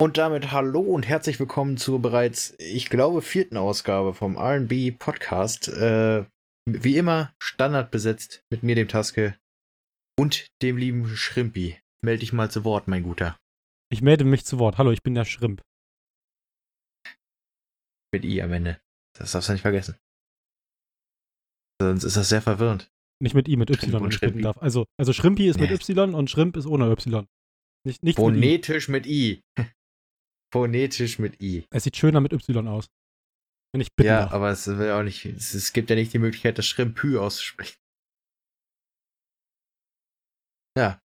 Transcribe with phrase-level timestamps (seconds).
[0.00, 5.68] Und damit hallo und herzlich willkommen zur bereits, ich glaube, vierten Ausgabe vom RB Podcast.
[5.68, 6.24] Äh,
[6.68, 9.38] wie immer Standard besetzt mit mir, dem Taske
[10.18, 11.78] und dem lieben Schrimpi.
[12.02, 13.38] Melde dich mal zu Wort, mein Guter.
[13.88, 14.78] Ich melde mich zu Wort.
[14.78, 15.62] Hallo, ich bin der Schrimp.
[18.12, 18.80] Mit I am Ende.
[19.16, 19.96] Das darfst du nicht vergessen.
[21.80, 22.90] Sonst ist das sehr verwirrend.
[23.22, 24.58] Nicht mit I, mit Y, wenn ich bitten darf.
[24.58, 25.76] Also, also Schrimpi ist mit Nee.
[25.76, 27.28] Y und Schrimp ist ohne Y.
[27.86, 28.30] Nicht, nicht mit I.
[28.32, 29.40] Phonetisch mit I.
[30.54, 31.66] Phonetisch mit I.
[31.70, 32.86] Es sieht schöner mit Y aus.
[33.72, 34.32] Wenn ich bitten Ja, darf.
[34.34, 35.24] aber es will auch nicht.
[35.24, 37.76] Es, es gibt ja nicht die Möglichkeit, das Schrimpü auszusprechen.
[40.78, 41.00] Ja.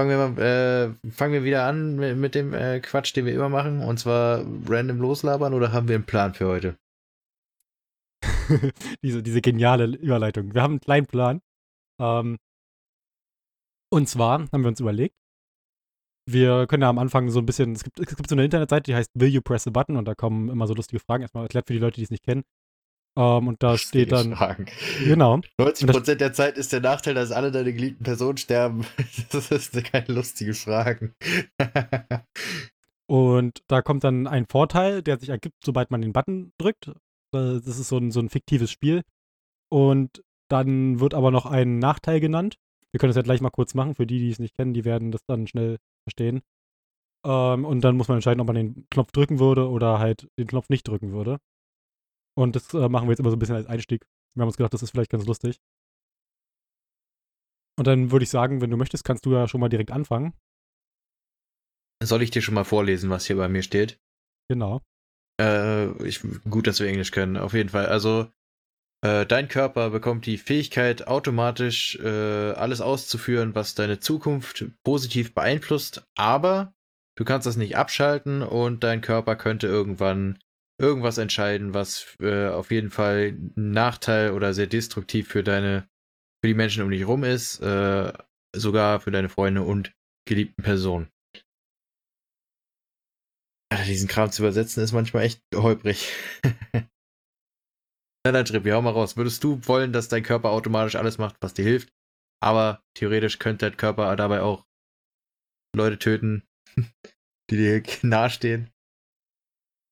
[0.00, 3.34] Fangen wir mal, äh, fangen wir wieder an mit, mit dem äh, Quatsch, den wir
[3.34, 6.78] immer machen, und zwar random loslabern oder haben wir einen Plan für heute?
[9.02, 10.54] diese, diese geniale Überleitung.
[10.54, 11.42] Wir haben einen kleinen Plan.
[12.00, 12.38] Ähm,
[13.92, 15.14] und zwar haben wir uns überlegt,
[16.26, 18.84] wir können ja am Anfang so ein bisschen, es gibt, es gibt so eine Internetseite,
[18.84, 21.22] die heißt Will You Press a Button und da kommen immer so lustige Fragen.
[21.22, 22.42] Erstmal erklärt für die Leute, die es nicht kennen.
[23.16, 24.66] Ähm, und da steht dann, Fragen.
[25.04, 28.86] genau, 90% der Zeit ist der Nachteil, dass alle deine geliebten Personen sterben.
[29.30, 31.14] Das ist keine lustige Fragen.
[33.06, 36.88] Und da kommt dann ein Vorteil, der sich ergibt, sobald man den Button drückt.
[36.88, 39.02] Äh, Das ist so ein, so ein fiktives Spiel.
[39.70, 42.56] Und dann wird aber noch ein Nachteil genannt.
[42.90, 43.94] Wir können das ja gleich mal kurz machen.
[43.94, 46.42] Für die, die es nicht kennen, die werden das dann schnell verstehen.
[47.24, 50.46] Ähm, und dann muss man entscheiden, ob man den Knopf drücken würde oder halt den
[50.46, 51.38] Knopf nicht drücken würde.
[52.36, 54.06] Und das äh, machen wir jetzt immer so ein bisschen als Einstieg.
[54.34, 55.60] Wir haben uns gedacht, das ist vielleicht ganz lustig.
[57.78, 60.34] Und dann würde ich sagen, wenn du möchtest, kannst du ja schon mal direkt anfangen.
[62.02, 64.00] Soll ich dir schon mal vorlesen, was hier bei mir steht?
[64.48, 64.80] Genau.
[65.40, 67.86] Äh, ich, gut, dass wir Englisch können, auf jeden Fall.
[67.86, 68.30] Also,
[69.04, 76.06] äh, dein Körper bekommt die Fähigkeit, automatisch äh, alles auszuführen, was deine Zukunft positiv beeinflusst,
[76.14, 76.74] aber
[77.18, 80.38] du kannst das nicht abschalten und dein Körper könnte irgendwann
[80.80, 85.88] irgendwas entscheiden, was äh, auf jeden Fall ein Nachteil oder sehr destruktiv für deine,
[86.40, 88.12] für die Menschen um dich rum ist, äh,
[88.54, 89.92] sogar für deine Freunde und
[90.28, 91.08] geliebten Personen.
[93.86, 96.12] Diesen Kram zu übersetzen ist manchmal echt holprig.
[98.24, 99.16] Na dann, Trippi, hau mal raus.
[99.16, 101.92] Würdest du wollen, dass dein Körper automatisch alles macht, was dir hilft?
[102.40, 104.64] Aber theoretisch könnte dein Körper dabei auch
[105.74, 106.44] Leute töten,
[107.50, 108.70] die dir nahestehen.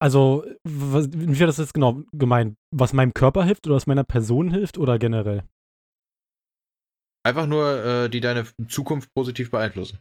[0.03, 2.57] Also, was, wie wäre das jetzt genau gemeint?
[2.75, 5.45] Was meinem Körper hilft oder was meiner Person hilft oder generell?
[7.27, 9.99] Einfach nur, äh, die deine Zukunft positiv beeinflussen.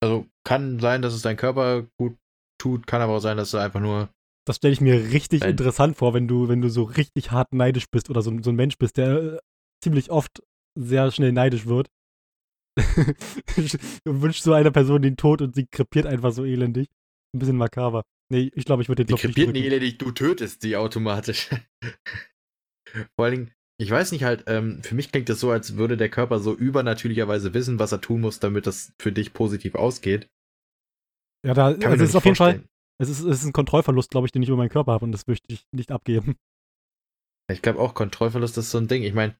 [0.00, 2.16] Also kann sein, dass es dein Körper gut
[2.60, 4.10] tut, kann aber auch sein, dass du einfach nur.
[4.46, 5.52] Das stelle ich mir richtig Nein.
[5.52, 8.56] interessant vor, wenn du, wenn du so richtig hart neidisch bist oder so, so ein
[8.56, 9.38] Mensch bist, der äh,
[9.82, 10.42] ziemlich oft
[10.78, 11.88] sehr schnell neidisch wird.
[12.76, 16.88] du wünschst so einer Person den Tod und sie krepiert einfach so elendig.
[17.34, 18.02] Ein bisschen makaber.
[18.30, 20.76] Nee, ich glaube, ich würde den Die Knopf nicht krepiert nicht elendig, du tötest sie
[20.76, 21.50] automatisch.
[23.16, 25.96] Vor allen Dingen, ich weiß nicht halt, ähm, für mich klingt das so, als würde
[25.96, 30.28] der Körper so übernatürlicherweise wissen, was er tun muss, damit das für dich positiv ausgeht.
[31.44, 32.64] Ja, da, also es ist auf jeden Fall.
[32.98, 35.12] Es ist, es ist ein Kontrollverlust, glaube ich, den ich über meinen Körper habe und
[35.12, 36.36] das möchte ich nicht abgeben.
[37.52, 39.02] Ich glaube auch, Kontrollverlust ist so ein Ding.
[39.02, 39.36] Ich meine,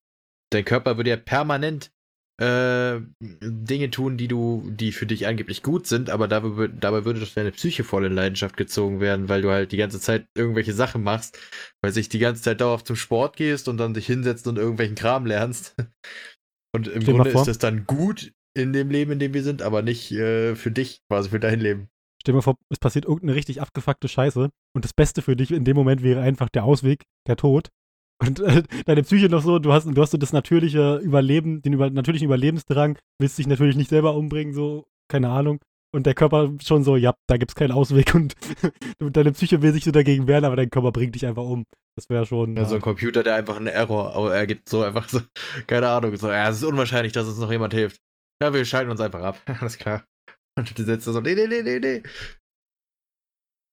[0.51, 1.91] dein Körper würde ja permanent
[2.39, 7.21] äh, Dinge tun, die du, die für dich angeblich gut sind, aber dabei, dabei würde
[7.21, 10.73] doch deine Psyche voll in Leidenschaft gezogen werden, weil du halt die ganze Zeit irgendwelche
[10.73, 11.39] Sachen machst,
[11.81, 14.95] weil sich die ganze Zeit dauerhaft zum Sport gehst und dann dich hinsetzt und irgendwelchen
[14.95, 15.75] Kram lernst.
[16.75, 19.81] Und im Grunde ist das dann gut in dem Leben, in dem wir sind, aber
[19.81, 21.87] nicht äh, für dich, quasi für dein Leben.
[22.25, 25.51] Stell dir mal vor, es passiert irgendeine richtig abgefuckte Scheiße und das Beste für dich
[25.51, 27.69] in dem Moment wäre einfach der Ausweg, der Tod.
[28.25, 31.73] Und äh, deine Psyche noch so, du hast, du hast so das natürliche Überleben, den
[31.73, 35.59] über, natürlichen Überlebensdrang, willst dich natürlich nicht selber umbringen, so, keine Ahnung.
[35.93, 38.33] Und der Körper schon so, ja, da gibt's keinen Ausweg und
[38.99, 41.65] deine Psyche will sich so dagegen wehren, aber dein Körper bringt dich einfach um.
[41.95, 42.55] Das wäre schon.
[42.55, 45.19] Ja, so ein Computer, der einfach einen Error ergibt, so einfach so,
[45.67, 48.01] keine Ahnung, so, ja, es ist unwahrscheinlich, dass uns noch jemand hilft.
[48.41, 50.05] Ja, wir schalten uns einfach ab, alles klar.
[50.57, 52.03] Und du sitzt da so, nee, nee, nee, nee, nee.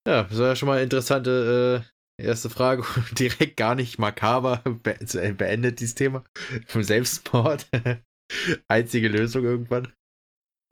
[0.07, 1.87] Ja, das war ja schon mal eine interessante
[2.19, 2.85] äh, erste Frage.
[3.19, 6.25] Direkt gar nicht makaber be äh, beendet dieses Thema.
[6.67, 7.69] Vom Selbstmord.
[8.69, 9.93] Einzige Lösung irgendwann.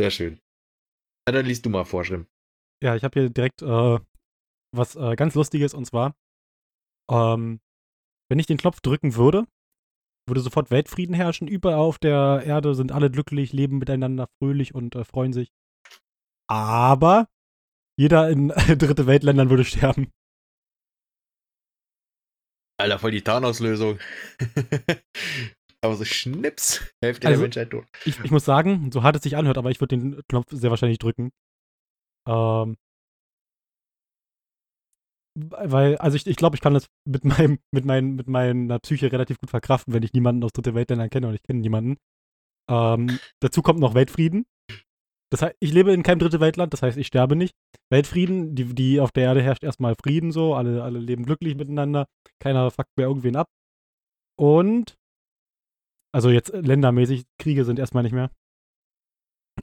[0.01, 0.41] Sehr schön.
[1.29, 2.27] Ja, dann liest du mal vor, Schlimm.
[2.83, 3.99] Ja, ich habe hier direkt äh,
[4.73, 6.17] was äh, ganz Lustiges und zwar,
[7.11, 7.61] ähm,
[8.31, 9.47] wenn ich den Knopf drücken würde,
[10.27, 11.49] würde sofort Weltfrieden herrschen.
[11.49, 15.53] Überall auf der Erde sind alle glücklich, leben miteinander fröhlich und äh, freuen sich.
[16.51, 17.29] Aber
[17.97, 18.49] jeder in
[18.79, 20.11] dritte Weltländern würde sterben.
[22.81, 23.99] Alter, voll die Tarnauslösung.
[25.83, 27.87] Aber so Schnips, Hälfte Also- der Menschheit tot.
[28.05, 30.69] Ich, ich muss sagen, so hart es sich anhört, aber ich würde den Knopf sehr
[30.69, 31.31] wahrscheinlich drücken.
[32.29, 32.77] Ähm,
[35.39, 39.11] weil, also ich, ich glaube, ich kann das mit meinem, mit meinem, mit meiner Psyche
[39.11, 41.97] relativ gut verkraften, wenn ich niemanden aus dritte Weltländern kenne und ich kenne niemanden.
[42.69, 44.45] Ähm, dazu kommt noch Weltfrieden.
[45.33, 47.55] Das heißt, ich lebe in keinem dritte Weltland, das heißt, ich sterbe nicht.
[47.91, 52.07] Weltfrieden, die, die auf der Erde herrscht erstmal Frieden so, alle, alle leben glücklich miteinander,
[52.41, 53.47] keiner fuckt mehr irgendwen ab.
[54.39, 54.97] Und
[56.13, 58.31] also jetzt ländermäßig, Kriege sind erstmal nicht mehr.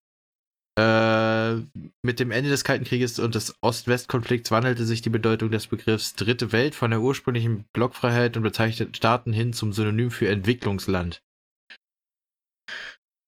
[0.77, 1.55] Äh,
[2.03, 6.15] mit dem Ende des Kalten Krieges und des Ost-West-Konflikts wandelte sich die Bedeutung des Begriffs
[6.15, 11.23] Dritte Welt von der ursprünglichen Blockfreiheit und bezeichneten Staaten hin zum Synonym für Entwicklungsland.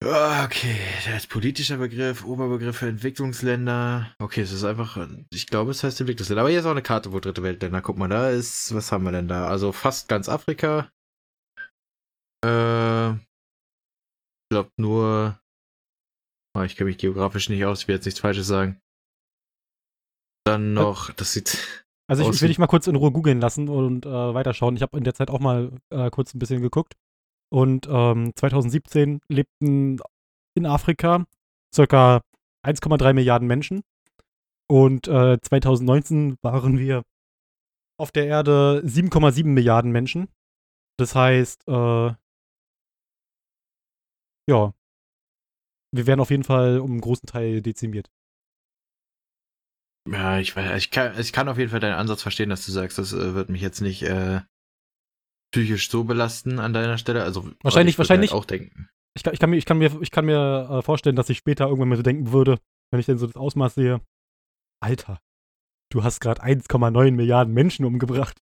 [0.03, 0.77] Ah, Okay,
[1.13, 4.13] als politischer Begriff, Oberbegriff für Entwicklungsländer.
[4.19, 4.97] Okay, es ist einfach,
[5.31, 6.41] ich glaube, es heißt Entwicklungsländer.
[6.41, 7.81] Aber hier ist auch eine Karte, wo Dritte Weltländer.
[7.81, 9.47] Guck mal, da ist, was haben wir denn da?
[9.47, 10.91] Also fast ganz Afrika.
[12.45, 15.39] Äh, ich glaube nur
[16.55, 18.79] Ah, ich kenne mich geografisch nicht aus, ich will jetzt nichts Falsches sagen.
[20.45, 21.57] Dann noch, das sieht.
[22.07, 24.75] Also ich, will dich mal kurz in Ruhe googeln lassen und äh, weiterschauen.
[24.75, 26.94] Ich habe in der Zeit auch mal äh, kurz ein bisschen geguckt.
[27.53, 30.00] Und ähm, 2017 lebten
[30.55, 31.23] in Afrika
[31.71, 32.21] circa
[32.65, 33.83] 1,3 Milliarden Menschen.
[34.67, 37.03] Und äh, 2019 waren wir
[38.00, 40.29] auf der Erde 7,7 Milliarden Menschen.
[40.97, 42.13] Das heißt, äh,
[44.50, 44.73] ja,
[45.91, 48.09] wir werden auf jeden Fall um einen großen Teil dezimiert.
[50.09, 52.97] Ja, ich, ich, kann, ich kann auf jeden Fall deinen Ansatz verstehen, dass du sagst,
[52.97, 54.41] das äh, wird mich jetzt nicht äh,
[55.53, 57.23] psychisch so belasten an deiner Stelle.
[57.23, 58.89] Also Wahrscheinlich- ich würd wahrscheinlich- Halt auch denken.
[59.15, 61.38] Ich kann, ich kann mir, ich kann mir, ich kann mir äh, vorstellen, dass ich
[61.38, 62.57] später irgendwann mal so denken würde,
[62.91, 64.01] wenn ich denn so das Ausmaß sehe.
[64.81, 65.19] Alter,
[65.91, 68.38] du hast gerade 1,9 Milliarden Menschen umgebracht.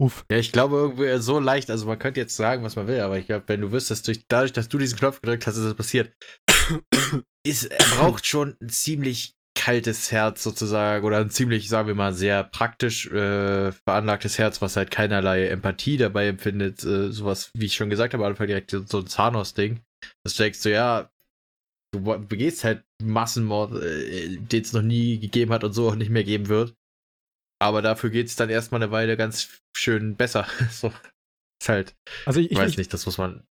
[0.00, 0.24] Uff.
[0.30, 3.18] Ja, ich glaube irgendwie so leicht, also man könnte jetzt sagen, was man will, aber
[3.18, 5.74] ich glaube, wenn du wüsstest, durch, dadurch, dass du diesen Knopf gedrückt hast, ist das
[5.74, 6.14] passiert.
[7.46, 12.44] ist, er braucht schon ziemlich kaltes Herz sozusagen oder ein ziemlich, sagen wir mal, sehr
[12.44, 16.82] praktisch äh, veranlagtes Herz, was halt keinerlei Empathie dabei empfindet.
[16.84, 19.80] Äh, sowas, wie ich schon gesagt habe, am Anfang direkt so ein Zahnhaus-Ding.
[20.24, 21.10] Das denkst du, ja,
[21.92, 26.10] du begehst halt Massenmord, äh, den es noch nie gegeben hat und so auch nicht
[26.10, 26.74] mehr geben wird.
[27.60, 30.46] Aber dafür geht's dann erstmal eine Weile ganz schön besser.
[30.70, 30.88] so.
[31.60, 33.44] Ist halt, Also ich, ich weiß ich, nicht, das muss man.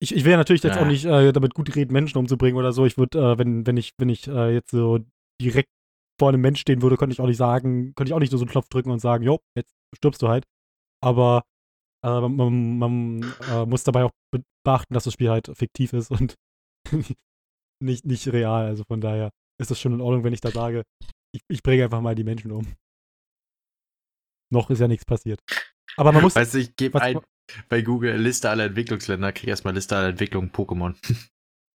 [0.00, 0.82] ich, ich ja natürlich jetzt Ja.
[0.82, 2.86] auch nicht äh, damit gut reden, Menschen umzubringen oder so.
[2.86, 5.04] Ich würde, äh, wenn, wenn ich, wenn ich äh, jetzt so
[5.40, 5.68] direkt
[6.18, 8.38] vor einem Mensch stehen würde, könnte ich auch nicht sagen, könnte ich auch nicht so
[8.38, 10.44] einen Knopf drücken und sagen, jo, jetzt stirbst du halt.
[11.04, 11.44] Aber
[12.04, 16.10] äh, man, man äh, muss dabei auch be- beachten, dass das Spiel halt fiktiv ist
[16.10, 16.34] und
[17.82, 18.66] nicht, nicht real.
[18.66, 20.84] Also von daher ist das schon in Ordnung, wenn ich da sage,
[21.34, 22.74] ich, ich bringe einfach mal die Menschen um.
[24.52, 25.40] Noch ist ja nichts passiert.
[25.96, 26.36] Aber man muss.
[26.36, 27.20] Weißt du, ich gebe ein
[27.68, 30.96] bei Google Liste aller Entwicklungsländer, krieg erstmal Liste aller Entwicklungen Pokémon.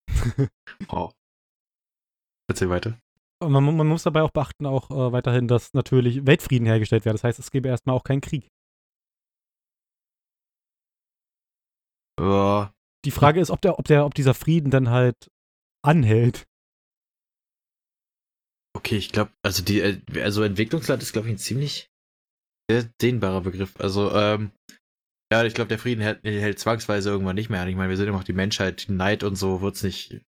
[0.88, 1.11] oh.
[2.49, 2.99] Erzähl weiter.
[3.40, 7.14] Man, man muss dabei auch beachten, auch äh, weiterhin, dass natürlich Weltfrieden hergestellt wird.
[7.14, 8.49] Das heißt, es gäbe erstmal auch keinen Krieg.
[12.21, 12.73] Ja,
[13.04, 15.30] Die Frage ist, ob, der, ob, der, ob dieser Frieden dann halt
[15.85, 16.47] anhält.
[18.76, 21.90] Okay, ich glaube, also die, äh, also Entwicklungsland ist, glaube ich, ein ziemlich
[22.71, 23.78] sehr dehnbarer Begriff.
[23.80, 24.50] Also, ähm,
[25.33, 27.68] ja, ich glaube, der Frieden hält, hält, zwangsweise irgendwann nicht mehr an.
[27.68, 30.21] Ich meine, wir sind immer noch die Menschheit, Neid und so wird's nicht.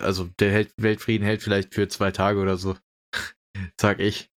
[0.00, 2.76] Also, der hält, Weltfrieden hält vielleicht für zwei Tage oder so.
[3.80, 4.30] Sag ich.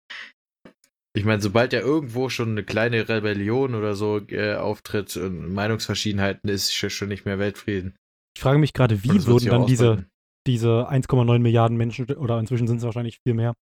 [1.15, 6.49] Ich meine, sobald ja irgendwo schon eine kleine Rebellion oder so äh, auftritt und Meinungsverschiedenheiten,
[6.49, 7.95] ist schon nicht mehr Weltfrieden.
[8.35, 10.05] Ich frage mich gerade, wie würden dann diese,
[10.45, 13.55] diese 1,9 Milliarden Menschen, oder inzwischen sind es wahrscheinlich viel mehr,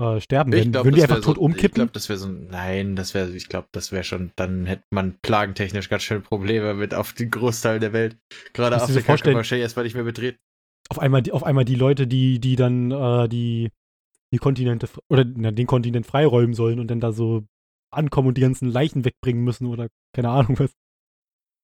[0.00, 0.52] äh, sterben.
[0.52, 1.68] Ich glaub, Würden die einfach tot so, umkippen?
[1.68, 4.84] Ich glaube, das wäre so, nein, das wäre, ich glaube, das wäre schon, dann hätte
[4.90, 8.18] man plagentechnisch ganz schön Probleme mit auf den Großteil der Welt.
[8.52, 10.38] Gerade Afrika kann man erstmal nicht mehr betreten.
[10.88, 13.70] Auf einmal, auf einmal die Leute, die, die dann äh, die
[14.32, 17.46] die Kontinente oder na, den Kontinent freiräumen sollen und dann da so
[17.90, 20.72] ankommen und die ganzen Leichen wegbringen müssen oder keine Ahnung was.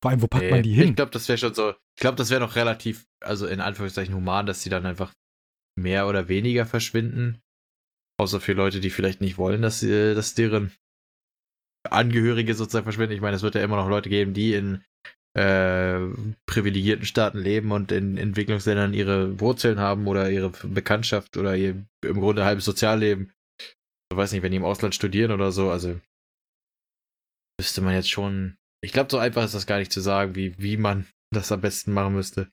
[0.01, 0.91] Vor allem, wo packt nee, man die hin?
[0.91, 1.71] Ich glaube, das wäre schon so.
[1.71, 5.13] Ich glaube, das wäre noch relativ, also in Anführungszeichen human, dass sie dann einfach
[5.77, 7.41] mehr oder weniger verschwinden.
[8.19, 10.73] Außer für Leute, die vielleicht nicht wollen, dass, sie, dass deren
[11.89, 13.15] Angehörige sozusagen verschwinden.
[13.15, 14.85] Ich meine, es wird ja immer noch Leute geben, die in
[15.35, 15.99] äh,
[16.47, 22.21] privilegierten Staaten leben und in Entwicklungsländern ihre Wurzeln haben oder ihre Bekanntschaft oder ihr im
[22.21, 23.33] Grunde halbes Sozialleben.
[24.11, 25.99] Ich weiß nicht, wenn die im Ausland studieren oder so, also
[27.59, 28.57] müsste man jetzt schon.
[28.85, 31.61] Ich glaube, so einfach ist das gar nicht zu sagen, wie, wie man das am
[31.61, 32.51] besten machen müsste.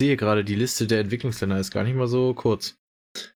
[0.00, 2.76] Ich sehe gerade, die Liste der Entwicklungsländer ist gar nicht mal so kurz.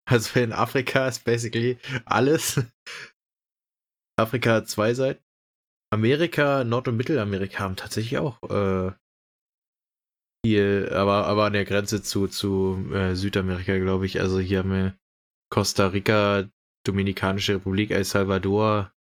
[0.07, 2.61] Also in Afrika ist basically alles.
[4.19, 5.26] Afrika hat zwei Seiten.
[5.93, 8.93] Amerika, Nord- und Mittelamerika haben tatsächlich auch äh,
[10.45, 14.21] viel, aber, aber an der Grenze zu, zu äh, Südamerika, glaube ich.
[14.21, 14.95] Also hier haben wir
[15.51, 16.49] Costa Rica,
[16.85, 18.93] Dominikanische Republik, El Salvador,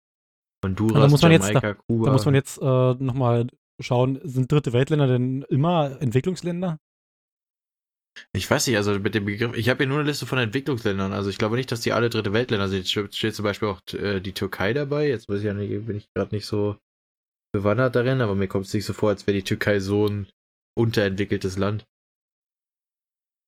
[0.64, 2.06] Honduras, da muss man Jamaika, jetzt, Kuba.
[2.06, 3.46] Da muss man jetzt äh, nochmal
[3.80, 6.78] schauen, sind dritte Weltländer denn immer Entwicklungsländer?
[8.32, 11.12] Ich weiß nicht, also mit dem Begriff, ich habe hier nur eine Liste von Entwicklungsländern,
[11.12, 12.92] also ich glaube nicht, dass die alle dritte Weltländer sind.
[12.92, 15.96] Jetzt steht zum Beispiel auch äh, die Türkei dabei, jetzt weiß ich ja nicht, bin
[15.96, 16.76] ich gerade nicht so
[17.52, 20.28] bewandert darin, aber mir kommt es nicht so vor, als wäre die Türkei so ein
[20.76, 21.86] unterentwickeltes Land.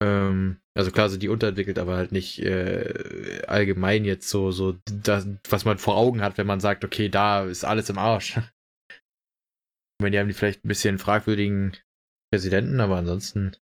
[0.03, 5.27] Ähm, also klar sind die unterentwickelt, aber halt nicht äh, allgemein jetzt so, so das,
[5.49, 8.39] was man vor Augen hat, wenn man sagt, okay, da ist alles im Arsch.
[10.01, 11.77] Ich meine, die haben die vielleicht ein bisschen fragwürdigen
[12.33, 13.57] Präsidenten, aber ansonsten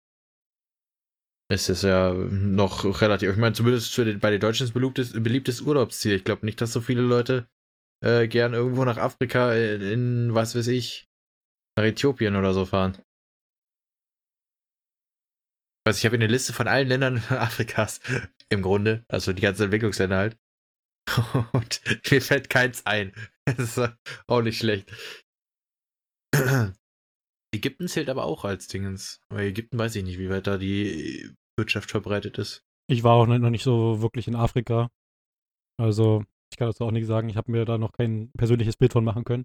[1.51, 3.31] ist es ja noch relativ.
[3.31, 6.15] Ich meine, zumindest den, bei den Deutschen ist beliebtes, beliebtes Urlaubsziel.
[6.15, 7.49] Ich glaube nicht, dass so viele Leute
[8.03, 11.09] äh, gern irgendwo nach Afrika in, in, was weiß ich,
[11.77, 12.99] nach Äthiopien oder so fahren.
[15.87, 18.01] Also ich habe eine Liste von allen Ländern Afrikas
[18.49, 20.39] im Grunde, also die ganzen Entwicklungsländer halt.
[21.53, 23.13] Und mir fällt keins ein.
[23.47, 23.91] Das ist
[24.27, 24.91] auch nicht schlecht.
[27.55, 29.21] Ägypten zählt aber auch als Dingens.
[29.29, 32.65] Weil Ägypten weiß ich nicht, wie weit da die Wirtschaft verbreitet ist.
[32.91, 34.91] Ich war auch noch nicht so wirklich in Afrika.
[35.81, 37.29] Also, ich kann dazu auch nicht sagen.
[37.29, 39.45] Ich habe mir da noch kein persönliches Bild von machen können.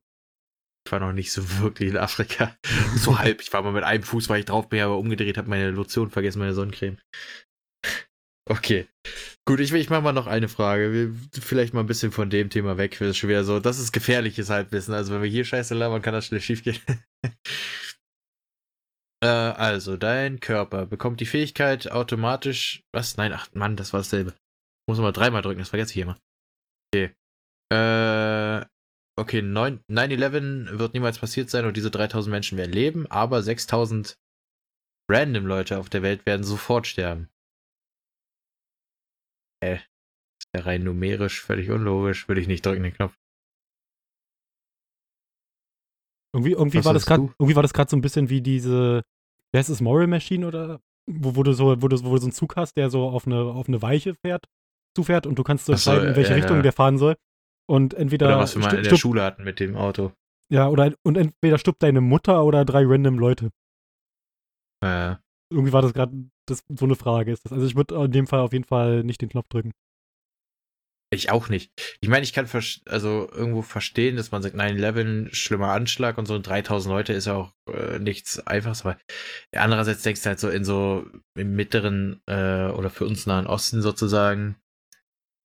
[0.86, 2.56] Ich war noch nicht so wirklich in Afrika.
[2.96, 3.42] so halb.
[3.42, 6.10] Ich war mal mit einem Fuß, weil ich drauf bin, aber umgedreht habe meine Lotion
[6.10, 6.98] vergessen, meine Sonnencreme.
[8.52, 8.88] Okay.
[9.46, 10.92] Gut, ich, ich mache mal noch eine Frage.
[10.92, 12.98] Wir, vielleicht mal ein bisschen von dem Thema weg.
[12.98, 13.60] Das ist schon wieder so.
[13.60, 14.96] Das ist gefährliches Halbwissen.
[14.96, 16.80] Also, wenn wir hier Scheiße labern, kann das schnell schief gehen.
[19.22, 22.84] Äh, also, dein Körper bekommt die Fähigkeit automatisch.
[22.94, 23.18] Was?
[23.18, 24.34] Nein, ach Mann, das war dasselbe.
[24.88, 26.18] Muss man mal dreimal drücken, das vergesse ich immer.
[26.94, 27.14] Okay.
[27.72, 28.66] Äh.
[29.20, 34.18] Okay, 9-11 wird niemals passiert sein und diese 3000 Menschen werden leben, aber 6000
[35.12, 37.28] random Leute auf der Welt werden sofort sterben.
[39.62, 43.19] Äh, ist ja rein numerisch völlig unlogisch, würde ich nicht drücken den Knopf.
[46.34, 49.04] Irgendwie, irgendwie war das grad, irgendwie war das gerade so ein bisschen wie diese,
[49.52, 52.26] wie heißt es, Moral Machine oder wo, wo, du so, wo, du, wo du so
[52.26, 54.46] einen Zug hast, der so auf eine, auf eine Weiche fährt,
[54.96, 57.16] zufährt und du kannst so entscheiden, so, in welche äh, Richtung der fahren soll.
[57.68, 58.28] Und entweder.
[58.28, 60.12] Oder was wir mal in der Schule hatten mit dem Auto.
[60.52, 63.52] Ja, oder und entweder stirbt deine Mutter oder drei random Leute.
[64.84, 65.20] Ja.
[65.52, 66.14] Irgendwie war das gerade
[66.48, 67.54] so eine Frage ist das.
[67.54, 69.72] Also ich würde in dem Fall auf jeden Fall nicht den Knopf drücken.
[71.12, 71.72] Ich auch nicht.
[72.02, 72.48] Ich meine, ich kann
[72.86, 77.34] also irgendwo verstehen, dass man sagt, 9-11, schlimmer Anschlag und so, 3000 Leute ist ja
[77.34, 79.00] auch äh, nichts Einfaches, aber
[79.56, 83.82] andererseits denkst du halt so in so im mittleren äh, oder für uns Nahen Osten
[83.82, 84.56] sozusagen,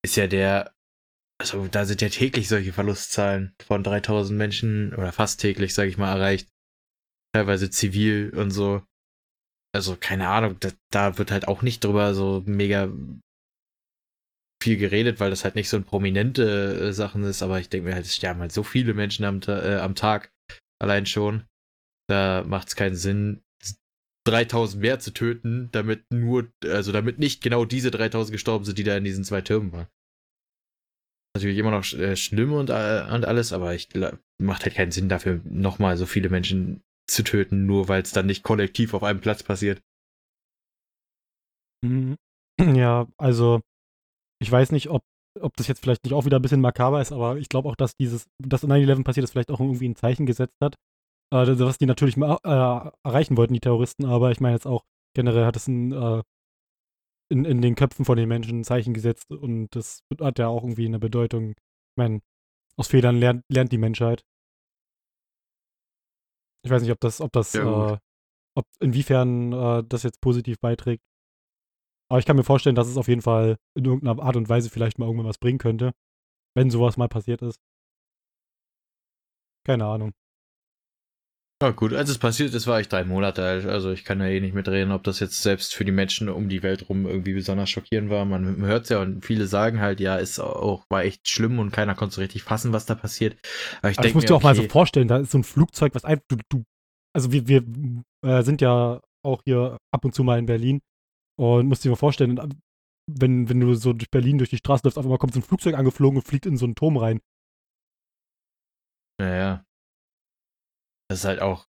[0.03, 0.71] ist ja der,
[1.41, 5.97] also da sind ja täglich solche Verlustzahlen von 3000 Menschen oder fast täglich, sage ich
[5.97, 6.47] mal, erreicht.
[7.33, 8.83] Teilweise zivil und so.
[9.73, 12.89] Also keine Ahnung, da, da wird halt auch nicht drüber so mega
[14.61, 17.89] viel geredet, weil das halt nicht so ein prominente äh, Sachen ist, aber ich denke
[17.89, 20.31] mir halt, es sterben halt so viele Menschen am, äh, am Tag
[20.81, 21.45] allein schon.
[22.07, 23.43] Da macht es keinen Sinn,
[24.27, 28.83] 3000 mehr zu töten, damit nur, also damit nicht genau diese 3000 gestorben sind, die
[28.83, 29.87] da in diesen zwei Türmen waren.
[31.35, 33.89] Natürlich immer noch äh, schlimm und, äh, und alles, aber ich
[34.41, 38.25] macht halt keinen Sinn dafür, nochmal so viele Menschen zu töten, nur weil es dann
[38.25, 39.81] nicht kollektiv auf einem Platz passiert.
[41.83, 42.15] Mhm.
[42.57, 43.59] Ja, also
[44.41, 45.03] ich weiß nicht, ob,
[45.39, 47.75] ob das jetzt vielleicht nicht auch wieder ein bisschen makaber ist, aber ich glaube auch,
[47.75, 50.75] dass dieses, dass 9-11 passiert ist, vielleicht auch irgendwie ein Zeichen gesetzt hat.
[51.33, 54.83] Äh, was die natürlich mal, äh, erreichen wollten, die Terroristen, aber ich meine jetzt auch
[55.15, 56.21] generell hat es ein, äh,
[57.29, 60.63] in, in den Köpfen von den Menschen ein Zeichen gesetzt und das hat ja auch
[60.63, 61.51] irgendwie eine Bedeutung.
[61.51, 62.21] Ich meine,
[62.77, 64.23] aus Fehlern lernt, lernt die Menschheit.
[66.63, 67.97] Ich weiß nicht, ob das, ob das, ja, äh,
[68.55, 71.03] ob inwiefern äh, das jetzt positiv beiträgt.
[72.09, 74.69] Aber ich kann mir vorstellen, dass es auf jeden Fall in irgendeiner Art und Weise
[74.69, 75.91] vielleicht mal irgendwann was bringen könnte,
[76.55, 77.59] wenn sowas mal passiert ist.
[79.65, 80.11] Keine Ahnung.
[81.63, 83.65] Ja, gut, als es passiert ist, war ich drei Monate alt.
[83.65, 86.49] Also ich kann ja eh nicht mitreden, ob das jetzt selbst für die Menschen um
[86.49, 88.25] die Welt rum irgendwie besonders schockierend war.
[88.25, 91.71] Man hört es ja und viele sagen halt, ja, ist auch, war echt schlimm und
[91.71, 93.37] keiner konnte so richtig fassen, was da passiert.
[93.79, 95.95] Aber ich, das musst du auch okay, mal so vorstellen, da ist so ein Flugzeug,
[95.95, 96.63] was einfach, du, du
[97.15, 97.63] also wir, wir
[98.25, 100.81] äh, sind ja auch hier ab und zu mal in Berlin
[101.37, 102.39] und musst dir mal vorstellen,
[103.07, 105.43] wenn, wenn du so durch Berlin durch die Straße läufst, auf einmal kommt so ein
[105.43, 107.21] Flugzeug angeflogen und fliegt in so einen Turm rein.
[109.19, 109.63] Naja.
[111.09, 111.67] Das ist halt auch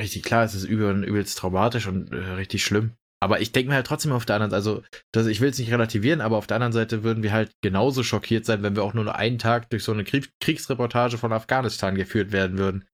[0.00, 2.94] richtig klar, es ist übel, übelst traumatisch und äh, richtig schlimm.
[3.20, 4.82] Aber ich denke mir halt trotzdem auf der anderen Seite, also
[5.12, 8.04] das, ich will es nicht relativieren, aber auf der anderen Seite würden wir halt genauso
[8.04, 11.96] schockiert sein, wenn wir auch nur einen Tag durch so eine Krieg Kriegsreportage von Afghanistan
[11.96, 12.87] geführt werden würden.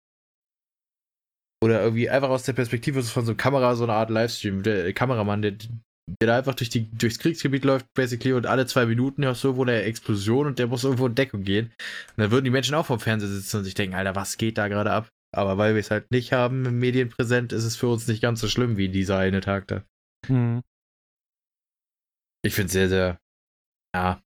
[1.65, 4.63] Oder irgendwie einfach aus der Perspektive von so einer Kamera, so eine Art Livestream.
[4.63, 5.53] Der Kameramann, der,
[6.21, 9.49] der da einfach durch die, durchs Kriegsgebiet läuft, basically, und alle zwei Minuten hörst du
[9.49, 11.69] irgendwo eine Explosion und der muss irgendwo in Deckung gehen.
[11.69, 14.59] Und dann würden die Menschen auch vom Fernseher sitzen und sich denken, Alter, was geht
[14.59, 15.09] da gerade ab?
[15.35, 18.43] Aber weil wir es halt nicht haben im Medienpräsent, ist es für uns nicht ganz
[18.43, 19.83] so schlimm wie dieser eine Tag da.
[20.29, 20.61] Mhm.
[22.45, 23.19] Ich finde es sehr, sehr,
[23.95, 24.21] ja.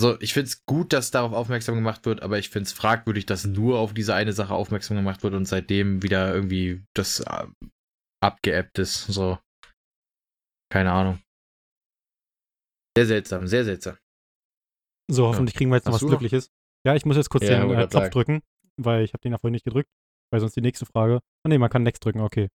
[0.00, 3.26] Also ich finde es gut, dass darauf aufmerksam gemacht wird, aber ich finde es fragwürdig,
[3.26, 7.46] dass nur auf diese eine Sache aufmerksam gemacht wird und seitdem wieder irgendwie das äh,
[8.24, 9.08] abgeappt ist.
[9.08, 9.38] So.
[10.72, 11.20] Keine Ahnung.
[12.96, 13.98] Sehr seltsam, sehr seltsam.
[15.10, 16.50] So, hoffentlich kriegen wir jetzt noch was Glückliches.
[16.86, 18.10] Ja, ich muss jetzt kurz ja, den äh, Knopf sagen.
[18.10, 18.42] drücken,
[18.78, 19.90] weil ich habe den ja vorhin nicht gedrückt.
[20.32, 21.20] Weil sonst die nächste Frage.
[21.44, 22.48] Ah ne, man kann Next drücken, okay.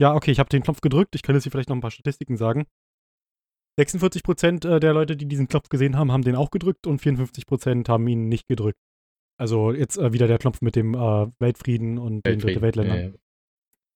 [0.00, 1.14] Ja, okay, ich habe den Knopf gedrückt.
[1.14, 2.66] Ich kann jetzt hier vielleicht noch ein paar Statistiken sagen.
[3.78, 7.88] 46% äh, der Leute, die diesen Knopf gesehen haben, haben den auch gedrückt und 54%
[7.88, 8.78] haben ihn nicht gedrückt.
[9.38, 13.18] Also jetzt äh, wieder der Knopf mit dem äh, Weltfrieden und Weltfrieden, den Weltländern.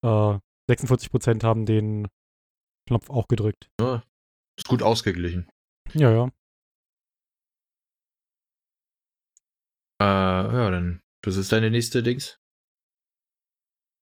[0.03, 0.41] Ja, ja.
[0.71, 2.09] 46% äh, haben den
[2.89, 3.69] Knopf auch gedrückt.
[3.81, 4.03] Ja,
[4.59, 5.49] ist gut ausgeglichen.
[5.93, 6.31] Ja, ja.
[10.01, 12.39] Äh, ja, dann, das ist deine nächste Dings.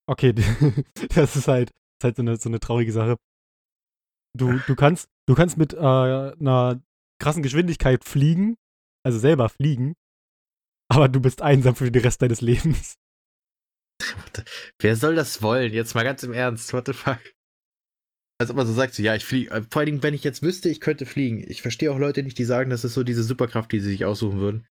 [0.09, 0.33] Okay,
[1.15, 3.17] das ist halt, ist halt so, eine, so eine traurige Sache.
[4.37, 6.83] Du, du, kannst, du kannst mit äh, einer
[7.19, 8.57] krassen Geschwindigkeit fliegen,
[9.05, 9.95] also selber fliegen,
[10.89, 12.97] aber du bist einsam für den Rest deines Lebens.
[14.81, 15.73] Wer soll das wollen?
[15.73, 17.21] Jetzt mal ganz im Ernst, what the fuck?
[18.41, 19.51] Als ob man so sagt, so, ja, ich fliege.
[19.51, 21.45] Äh, vor allen Dingen, wenn ich jetzt wüsste, ich könnte fliegen.
[21.49, 24.05] Ich verstehe auch Leute nicht, die sagen, das ist so diese Superkraft, die sie sich
[24.05, 24.67] aussuchen würden.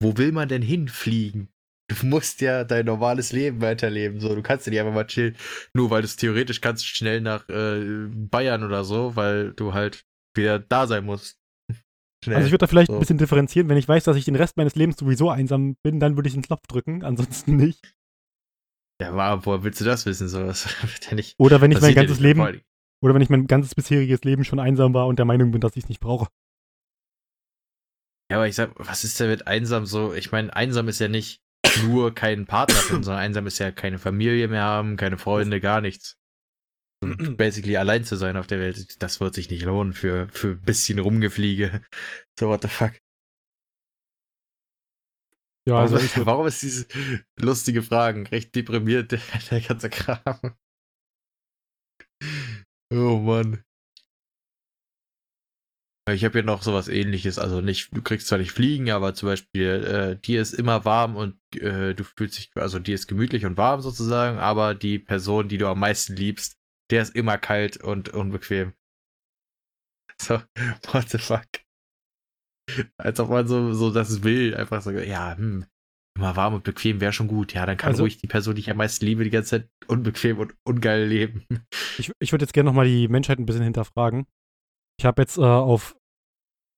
[0.00, 1.48] Wo will man denn hinfliegen?
[1.88, 4.20] Du musst ja dein normales Leben weiterleben.
[4.20, 5.36] So, du kannst ja nicht einfach mal chillen,
[5.74, 10.04] nur weil du es theoretisch kannst, schnell nach äh, Bayern oder so, weil du halt
[10.34, 11.38] wieder da sein musst.
[12.24, 12.36] Schnell.
[12.36, 12.94] Also ich würde da vielleicht so.
[12.94, 16.00] ein bisschen differenzieren, wenn ich weiß, dass ich den Rest meines Lebens sowieso einsam bin,
[16.00, 17.94] dann würde ich den Knopf drücken, ansonsten nicht.
[19.00, 20.28] Ja, aber woher willst du das wissen?
[20.28, 20.68] So, das
[21.10, 22.40] ja nicht, oder wenn ich mein ganzes Leben,
[23.02, 25.76] oder wenn ich mein ganzes bisheriges Leben schon einsam war und der Meinung bin, dass
[25.76, 26.28] ich es nicht brauche.
[28.30, 30.12] Ja, aber ich sag, was ist denn mit einsam so?
[30.12, 31.40] Ich meine, einsam ist ja nicht,
[31.84, 35.80] nur keinen Partner finden, sondern einsam ist ja keine Familie mehr haben, keine Freunde, gar
[35.80, 36.18] nichts.
[37.02, 40.52] Und basically allein zu sein auf der Welt, das wird sich nicht lohnen für, für
[40.52, 41.82] ein bisschen Rumgefliege.
[42.38, 42.92] So, what the fuck.
[45.68, 46.86] Ja, also warum, warum ist diese
[47.38, 50.56] lustige Fragen recht deprimiert, der, der ganze Kram?
[52.92, 53.65] Oh Mann.
[56.08, 59.28] Ich habe hier noch sowas ähnliches, also nicht, du kriegst zwar nicht fliegen, aber zum
[59.28, 63.44] Beispiel, äh, dir ist immer warm und äh, du fühlst dich, also dir ist gemütlich
[63.44, 67.78] und warm sozusagen, aber die Person, die du am meisten liebst, der ist immer kalt
[67.78, 68.72] und unbequem.
[70.18, 70.40] So,
[70.92, 71.46] what the fuck?
[72.96, 75.66] Als ob man so, so das will, einfach so, ja, hm,
[76.16, 77.52] immer warm und bequem wäre schon gut.
[77.52, 79.68] Ja, dann kann also, ruhig die Person, die ich am meisten liebe, die ganze Zeit
[79.88, 81.44] unbequem und ungeil leben.
[81.98, 84.26] Ich, ich würde jetzt gerne nochmal die Menschheit ein bisschen hinterfragen.
[84.98, 85.96] Ich habe jetzt äh, auf,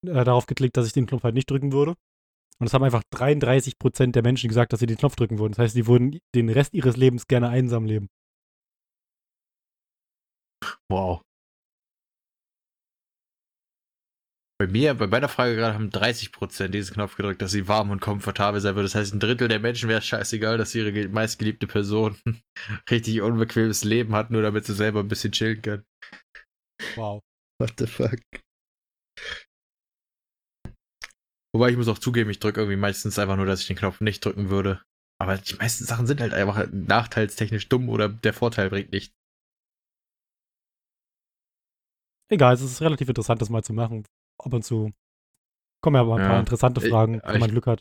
[0.07, 1.95] äh, darauf geklickt, dass ich den Knopf halt nicht drücken würde.
[2.61, 5.53] Und es haben einfach 33% der Menschen gesagt, dass sie den Knopf drücken würden.
[5.53, 8.09] Das heißt, sie würden den Rest ihres Lebens gerne einsam leben.
[10.91, 11.23] Wow.
[14.61, 18.01] Bei mir, bei meiner Frage gerade haben 30% diesen Knopf gedrückt, dass sie warm und
[18.01, 18.87] komfortabel sein wird.
[18.87, 22.17] Das heißt, ein Drittel der Menschen wäre scheißegal, dass ihre meistgeliebte Person
[22.91, 25.85] richtig unbequemes Leben hat, nur damit sie selber ein bisschen chillen kann.
[26.97, 27.23] Wow.
[27.61, 28.19] What the fuck?
[31.55, 34.01] Wobei ich muss auch zugeben, ich drücke irgendwie meistens einfach nur, dass ich den Knopf
[34.01, 34.83] nicht drücken würde.
[35.21, 39.13] Aber die meisten Sachen sind halt einfach nachteilstechnisch dumm oder der Vorteil bringt nichts.
[42.31, 44.05] Egal, es ist relativ interessant, das mal zu machen.
[44.41, 44.93] Ab und zu
[45.83, 47.81] kommen ja aber ein Ja, paar interessante ich- Fragen, wenn man ich- Glück hat.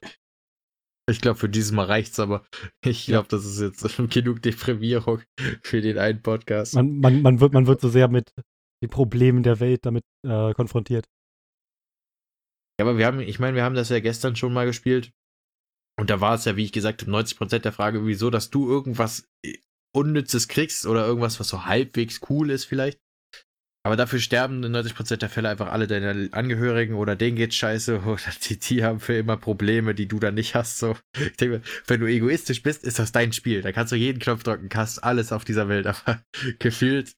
[1.09, 2.45] Ich glaube, für dieses Mal reicht's, aber
[2.83, 5.21] ich glaube, das ist jetzt genug Deprimierung
[5.63, 6.73] für den einen Podcast.
[6.75, 8.33] Man, man, man, wird, man wird so sehr mit
[8.81, 11.05] den Problemen der Welt damit äh, konfrontiert.
[12.79, 15.11] Ja, aber wir haben, ich meine, wir haben das ja gestern schon mal gespielt.
[15.99, 18.69] Und da war es ja, wie ich gesagt habe, 90% der Frage, wieso, dass du
[18.69, 19.57] irgendwas äh,
[19.95, 22.99] Unnützes kriegst oder irgendwas, was so halbwegs cool ist vielleicht.
[23.83, 28.01] Aber dafür sterben in 90% der Fälle einfach alle deine Angehörigen oder denen geht's scheiße
[28.05, 30.77] oder die, die haben für immer Probleme, die du dann nicht hast.
[30.77, 30.97] So.
[31.15, 33.61] Ich denke, wenn du egoistisch bist, ist das dein Spiel.
[33.61, 36.21] Da kannst du jeden Knopf drücken, kannst alles auf dieser Welt, aber
[36.59, 37.13] gefühlt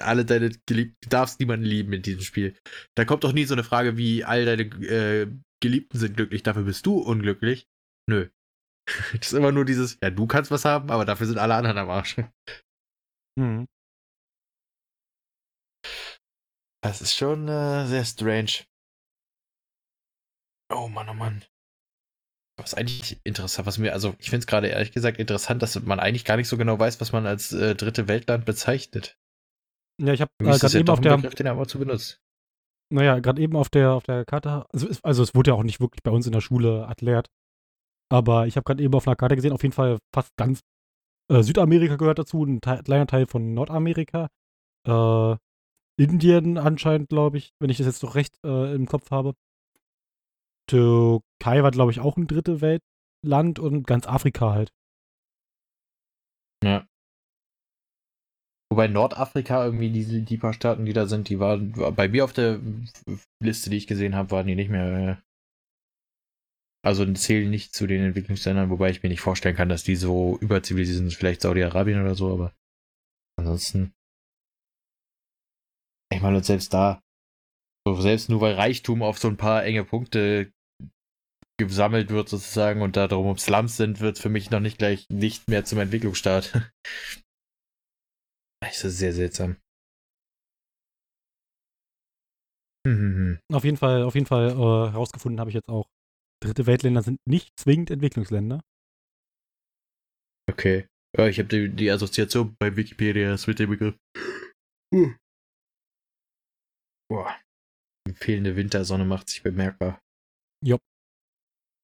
[0.00, 2.56] alle deine Geliebten, du darfst niemanden lieben in diesem Spiel.
[2.96, 5.26] Da kommt doch nie so eine Frage wie, all deine äh,
[5.60, 7.68] Geliebten sind glücklich, dafür bist du unglücklich.
[8.08, 8.28] Nö.
[9.12, 11.76] Das ist immer nur dieses, ja, du kannst was haben, aber dafür sind alle anderen
[11.76, 12.16] am Arsch.
[13.38, 13.66] Hm.
[16.82, 18.64] Das ist schon äh, sehr strange.
[20.70, 21.44] Oh Mann, oh Mann.
[22.58, 26.00] Was eigentlich interessant, was mir, also ich finde es gerade ehrlich gesagt interessant, dass man
[26.00, 29.16] eigentlich gar nicht so genau weiß, was man als äh, dritte Weltland bezeichnet.
[30.00, 32.20] Ja, ich habe äh, gerade ja eben auf der, Begriff, den er aber zu benutzt.
[32.92, 35.62] naja, gerade eben auf der auf der Karte, also, es- also es wurde ja auch
[35.64, 37.28] nicht wirklich bei uns in der Schule erklärt,
[38.10, 40.60] aber ich habe gerade eben auf einer Karte gesehen, auf jeden Fall fast ganz
[41.30, 44.28] äh, Südamerika gehört dazu, ein Teil, kleiner Teil von Nordamerika,
[44.86, 45.36] äh,
[46.00, 49.34] Indien anscheinend, glaube ich, wenn ich das jetzt doch recht äh, im Kopf habe.
[50.70, 54.70] Türkei war, glaube ich, auch ein dritte Weltland und ganz Afrika halt.
[56.62, 56.86] Ja.
[58.70, 62.24] Wobei Nordafrika irgendwie diese die paar Staaten, die da sind, die waren war bei mir
[62.24, 62.60] auf der
[63.42, 65.18] Liste, die ich gesehen habe, waren die nicht mehr.
[65.18, 65.28] Äh,
[66.84, 70.38] also zählen nicht zu den Entwicklungsländern, wobei ich mir nicht vorstellen kann, dass die so
[70.38, 72.54] überzivilisiert sind, vielleicht Saudi-Arabien oder so, aber
[73.36, 73.92] ansonsten.
[76.14, 77.02] Ich meine, selbst da,
[77.86, 80.52] so selbst nur weil Reichtum auf so ein paar enge Punkte
[81.58, 85.48] gesammelt wird sozusagen und da darum Slums sind, wird für mich noch nicht gleich nicht
[85.48, 86.72] mehr zum Entwicklungsstaat.
[88.60, 89.56] Das ist sehr seltsam.
[92.86, 93.38] Hm, hm, hm.
[93.52, 95.88] Auf jeden Fall, auf jeden Fall äh, herausgefunden habe ich jetzt auch,
[96.42, 98.62] dritte Weltländer sind nicht zwingend Entwicklungsländer.
[100.50, 100.86] Okay.
[101.16, 103.96] Ja, ich habe die, die Assoziation bei Wikipedia mit dem Begriff.
[104.94, 105.16] Hm.
[107.10, 107.34] Boah.
[108.06, 110.00] Die fehlende Wintersonne macht sich bemerkbar.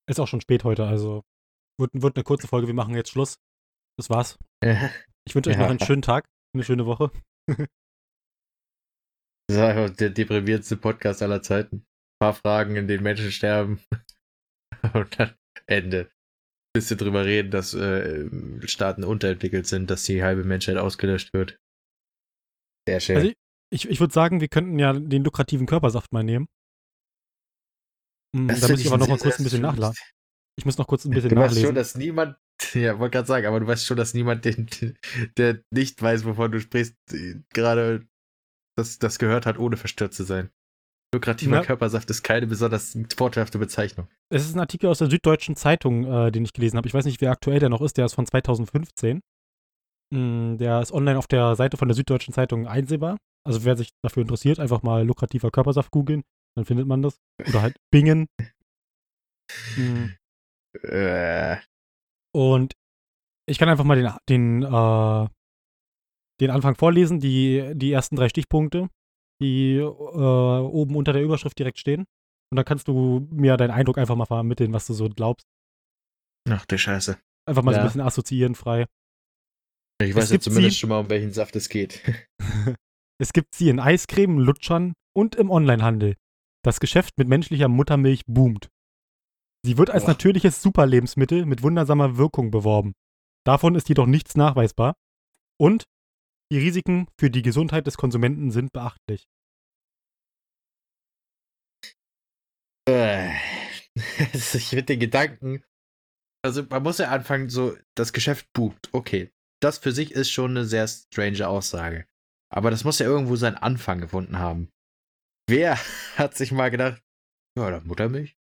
[0.06, 1.24] Ist auch schon spät heute, also
[1.80, 2.66] wird, wird eine kurze Folge.
[2.66, 3.38] Wir machen jetzt Schluss.
[3.98, 4.38] Das war's.
[5.26, 5.62] Ich wünsche euch Ja.
[5.62, 7.10] noch einen schönen Tag, eine schöne Woche.
[9.46, 11.76] Das ist einfach der deprimierendste Podcast aller Zeiten.
[11.76, 11.86] Ein
[12.18, 13.78] paar Fragen, in denen Menschen sterben.
[14.94, 15.34] Und dann
[15.66, 16.10] Ende.
[16.74, 18.26] Bisschen drüber reden, dass äh,
[18.66, 21.58] Staaten unterentwickelt sind, dass die halbe Menschheit ausgelöscht wird.
[22.88, 23.16] Sehr schön.
[23.16, 23.32] Also
[23.70, 26.46] ich, ich würde sagen, wir könnten ja den lukrativen Körpersaft mal nehmen.
[28.34, 29.96] Hm, da muss ich ich aber noch mal kurz ein bisschen nachladen.
[30.58, 31.64] Ich muss noch kurz ein bisschen Du nachlesen.
[31.66, 32.38] schon, dass niemand,
[32.74, 34.68] ja, wollte gerade sagen, aber du weißt schon, dass niemand, den,
[35.36, 36.96] der nicht weiß, wovon du sprichst,
[37.52, 38.06] gerade
[38.76, 40.50] das, das gehört hat, ohne verstört zu sein.
[41.14, 41.62] Lukrativer Ja.
[41.62, 44.08] Körpersaft ist keine besonders vorteilhafte Bezeichnung.
[44.32, 46.88] Es ist ein Artikel aus der Süddeutschen Zeitung, äh, den ich gelesen habe.
[46.88, 47.96] Ich weiß nicht, wie aktuell der noch ist.
[47.96, 49.20] Der ist von 2015.
[50.12, 53.16] Mm, der ist online auf der Seite von der Süddeutschen Zeitung einsehbar.
[53.46, 56.22] Also wer sich dafür interessiert, einfach mal lukrativer Körpersaft googeln,
[56.56, 57.16] dann findet man das.
[57.48, 58.26] Oder halt bingen.
[59.76, 60.06] Mm,
[60.82, 61.58] Äh,
[62.34, 62.74] Und
[63.48, 65.28] ich kann einfach mal den, den, äh,
[66.40, 68.88] den Anfang vorlesen, die, die ersten drei Stichpunkte,
[69.40, 72.00] die äh, oben unter der Überschrift direkt stehen.
[72.50, 75.46] Und dann kannst du mir deinen Eindruck einfach mal vermitteln, was du so glaubst.
[76.48, 77.18] ach du Scheiße.
[77.48, 77.82] Einfach mal so Ja.
[77.82, 78.86] ein bisschen assoziieren frei.
[80.02, 82.02] Ich Es weiß gibt jetzt zumindest sie- schon mal, um welchen Saft es geht.
[83.20, 86.16] Es gibt sie in Eiscreme, Lutschern und im Onlinehandel.
[86.64, 88.70] Das Geschäft mit menschlicher Muttermilch boomt.
[89.64, 90.10] Sie wird als Boah.
[90.10, 92.92] natürliches Superlebensmittel mit wundersamer Wirkung beworben.
[93.46, 94.94] Davon ist jedoch nichts nachweisbar.
[95.58, 95.84] Und
[96.52, 99.26] die Risiken für die Gesundheit des Konsumenten sind beachtlich.
[102.86, 103.32] Äh,
[104.34, 105.64] ich finde den Gedanken.
[106.44, 108.90] Also, man muss ja anfangen, so, das Geschäft boomt.
[108.92, 109.32] Okay.
[109.62, 112.06] Das für sich ist schon eine sehr strange Aussage.
[112.52, 114.68] Aber das muss ja irgendwo seinen Anfang gefunden haben.
[115.48, 115.78] Wer
[116.16, 117.02] hat sich mal gedacht,
[117.56, 118.36] ja, da Muttermilch?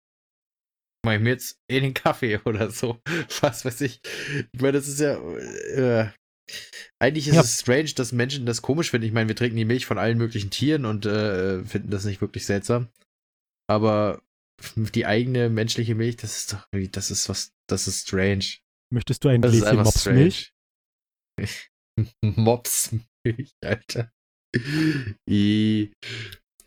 [1.06, 3.00] Mach ich mir jetzt in den Kaffee oder so.
[3.42, 4.02] Was weiß ich.
[4.54, 5.16] Ich meine, das ist ja.
[5.16, 6.10] Äh,
[7.02, 7.42] eigentlich ist Ja.
[7.42, 9.08] es strange, dass Menschen das komisch finden.
[9.08, 12.22] Ich meine, wir trinken die Milch von allen möglichen Tieren und äh, finden das nicht
[12.22, 12.89] wirklich seltsam.
[13.70, 14.22] Aber
[14.76, 18.46] die eigene menschliche Milch, das ist doch, das ist was, das ist strange.
[18.94, 20.54] Möchtest du ein Gläschen Mopsmilch?
[22.22, 24.12] Mopsmilch, Alter.
[25.30, 25.92] I.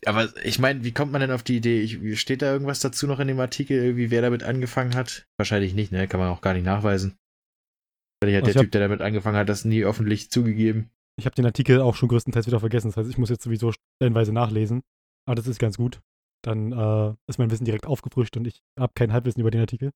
[0.04, 1.80] Aber ich meine, wie kommt man denn auf die Idee?
[1.80, 5.26] Ich, steht da irgendwas dazu noch in dem Artikel, irgendwie, wer damit angefangen hat?
[5.38, 6.06] Wahrscheinlich nicht, ne?
[6.06, 7.16] Kann man auch gar nicht nachweisen.
[8.22, 10.90] Vielleicht hat Also der Typ, der damit angefangen hat, das nie öffentlich zugegeben.
[11.18, 12.88] Ich habe den Artikel auch schon größtenteils wieder vergessen.
[12.88, 14.82] Das heißt, ich muss jetzt sowieso stellenweise nachlesen.
[15.26, 16.00] Aber das ist ganz gut.
[16.42, 19.90] Dann äh, ist mein Wissen direkt aufgefrischt und ich habe kein Halbwissen über den Artikel.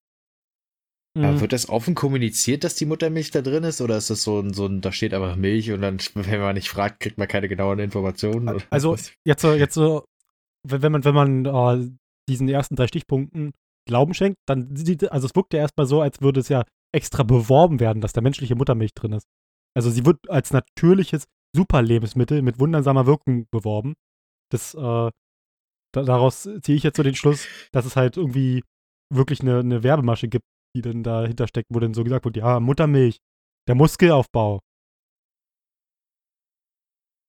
[1.14, 1.40] Mhm.
[1.40, 3.81] wird das offen kommuniziert, dass die Muttermilch da drin ist?
[3.81, 6.55] Oder ist das so ein, so ein, da steht einfach Milch und dann, wenn man
[6.55, 8.49] nicht fragt, kriegt man keine genauen Informationen?
[8.49, 10.05] Oder Also jetzt, so- jetzt so,
[10.66, 11.90] wenn wenn man, wenn man äh,
[12.29, 13.53] diesen ersten drei Stichpunkten
[13.88, 17.23] Glauben schenkt, dann sieht, also es wirkt ja erstmal so, als würde es ja extra
[17.25, 19.27] beworben werden, dass da menschliche Muttermilch drin ist.
[19.77, 21.25] Also sie wird als natürliches
[21.57, 23.94] Superlebensmittel mit wundersamer Wirkung beworben.
[24.53, 25.11] Das, äh, da,
[25.92, 28.62] daraus ziehe ich jetzt so den Schluss, dass es halt irgendwie
[29.12, 32.61] wirklich eine, eine Werbemasche gibt, die dann dahinter steckt, wo dann so gesagt wird, ja,
[32.61, 33.18] Muttermilch,
[33.68, 34.61] der Muskelaufbau.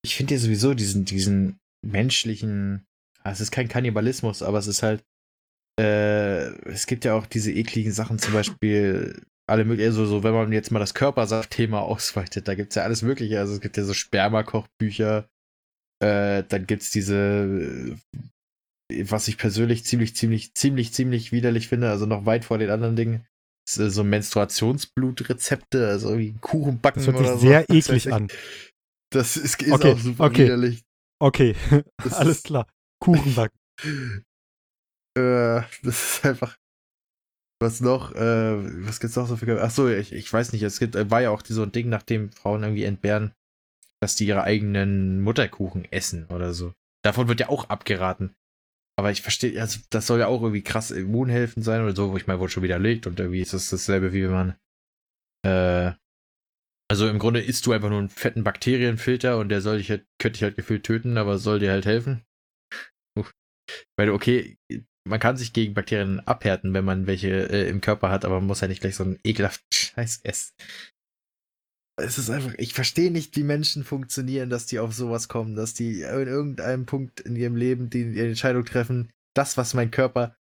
[0.04, 2.86] ich finde ja sowieso diesen, diesen menschlichen,
[3.24, 5.04] ah, es ist kein Kannibalismus, aber es ist halt,
[5.80, 10.34] äh, es gibt ja auch diese ekligen Sachen, zum Beispiel alle möglichen, also so, wenn
[10.34, 13.78] man jetzt mal das Körpersaft-Thema ausweitet, da gibt es ja alles Mögliche, also es gibt
[13.78, 15.30] ja so Spermakochbücher,
[16.00, 17.98] äh, dann gibt es diese,
[19.10, 22.96] was ich persönlich ziemlich, ziemlich, ziemlich, ziemlich widerlich finde, also noch weit vor den anderen
[22.96, 23.26] Dingen,
[23.68, 27.38] ist, äh, so Menstruationsblutrezepte, also irgendwie Kuchen backen Das hört sich so.
[27.38, 28.28] sehr weiß eklig an.
[29.12, 30.44] Das ist, ist Okay, auch super okay.
[30.46, 30.84] widerlich.
[31.20, 31.56] Okay,
[32.12, 32.68] alles klar.
[33.00, 33.58] Kuchenbacken.
[35.14, 36.58] Äh, das ist einfach.
[37.60, 38.16] Was noch?
[38.16, 39.62] Äh, was gibt's noch so für.
[39.62, 40.64] Achso, ich, ich weiß nicht.
[40.64, 43.34] Es gibt, äh, war ja auch so ein Ding, nachdem Frauen irgendwie entbehren,
[44.00, 46.74] dass die ihre eigenen Mutterkuchen essen oder so.
[47.04, 48.34] Davon wird ja auch abgeraten.
[49.02, 52.18] Aber ich verstehe, also das soll ja auch irgendwie krass immunhelfend sein oder so, wo
[52.18, 54.56] ich mal wurde schon widerlegt und irgendwie ist das dasselbe, wie wenn man.
[55.44, 55.94] Äh,
[56.88, 60.06] also im Grunde isst du einfach nur einen fetten Bakterienfilter und der soll dich halt,
[60.20, 62.22] könnte dich halt gefühlt töten, aber soll dir halt helfen.
[63.98, 64.60] Weil, okay,
[65.10, 68.46] man kann sich gegen Bakterien abhärten, wenn man welche äh, im Körper hat, aber man
[68.46, 70.54] muss ja nicht gleich so einen ekelhaften Scheiß essen.
[72.02, 75.74] Es ist einfach, ich verstehe nicht, wie Menschen funktionieren, dass die auf sowas kommen, dass
[75.74, 80.36] die in irgendeinem Punkt in ihrem Leben die, die Entscheidung treffen, das, was mein Körper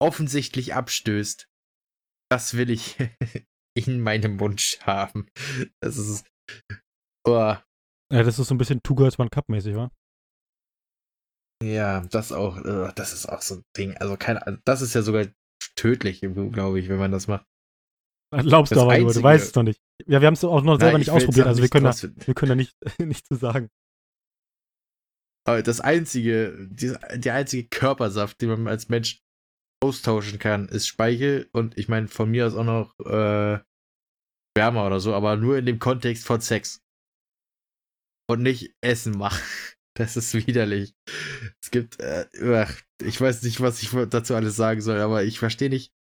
[0.00, 1.48] offensichtlich abstößt,
[2.30, 2.96] das will ich
[3.76, 5.28] in meinem Wunsch haben.
[5.80, 6.26] Das ist.
[7.26, 7.56] Oh,
[8.12, 9.90] Ja, das ist so ein bisschen Two Girls One Cup mäßig, wa?
[11.62, 13.96] Ja, das auch, äh, das ist auch so ein Ding.
[13.96, 15.26] Also keine, das ist ja sogar
[15.76, 17.46] tödlich, glaube ich, wenn man das macht.
[18.42, 19.80] Glaubst du aber nur, du Einzige- weißt es noch nicht.
[20.06, 22.34] Ja, wir haben es auch noch selber Nein, nicht ausprobiert, also wir können, da, wir
[22.34, 23.70] können da nicht, nicht zu sagen.
[25.46, 29.22] Aber das einzige, die, der einzige Körpersaft, den man als Mensch
[29.82, 33.60] austauschen kann, ist Speichel und ich meine von mir aus auch noch äh,
[34.56, 36.82] Sperma oder so, aber nur in dem Kontext von Sex.
[38.30, 39.42] Und nicht Essen machen.
[39.96, 40.92] Das ist widerlich.
[41.62, 42.26] Es gibt, äh,
[43.00, 45.92] ich weiß nicht, was ich dazu alles sagen soll, aber ich verstehe nicht,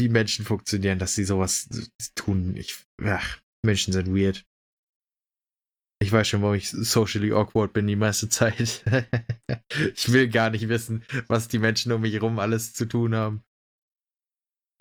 [0.00, 1.68] wie Menschen funktionieren, dass sie sowas
[2.16, 2.56] tun.
[2.56, 4.44] Ich, ach, Menschen sind weird.
[6.02, 8.82] Ich weiß schon, warum ich socially awkward bin die meiste Zeit.
[9.94, 13.44] ich will gar nicht wissen, was die Menschen um mich herum alles zu tun haben.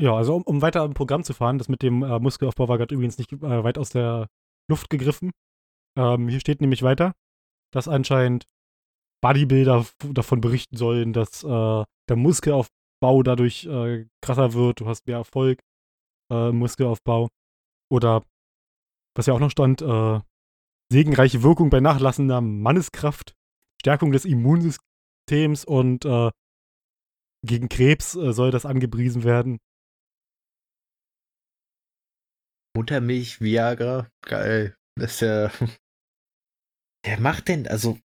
[0.02, 2.78] Ja, also um, um weiter im Programm zu fahren, das mit dem äh, Muskelaufbau war
[2.78, 4.30] gerade übrigens nicht äh, weit aus der
[4.70, 5.32] Luft gegriffen.
[5.98, 7.14] Ähm, hier steht nämlich weiter,
[7.74, 8.46] dass anscheinend
[9.22, 12.16] Bodybuilder davon berichten sollen, dass äh, der
[13.02, 15.62] Muskelaufbau dadurch äh, krasser wird, du hast mehr Erfolg
[16.32, 17.30] äh, Muskelaufbau.
[17.92, 18.24] Oder,
[19.16, 20.20] was ja auch noch stand, äh,
[20.92, 23.36] segenreiche Wirkung bei nachlassender Manneskraft,
[23.82, 26.32] Stärkung des Immunsystems und äh,
[27.46, 29.60] gegen Krebs äh, soll das angepriesen werden.
[32.76, 34.76] Muttermilch, Viagra, geil.
[34.96, 35.52] Das ist ja.
[37.06, 37.98] Wer macht denn, also,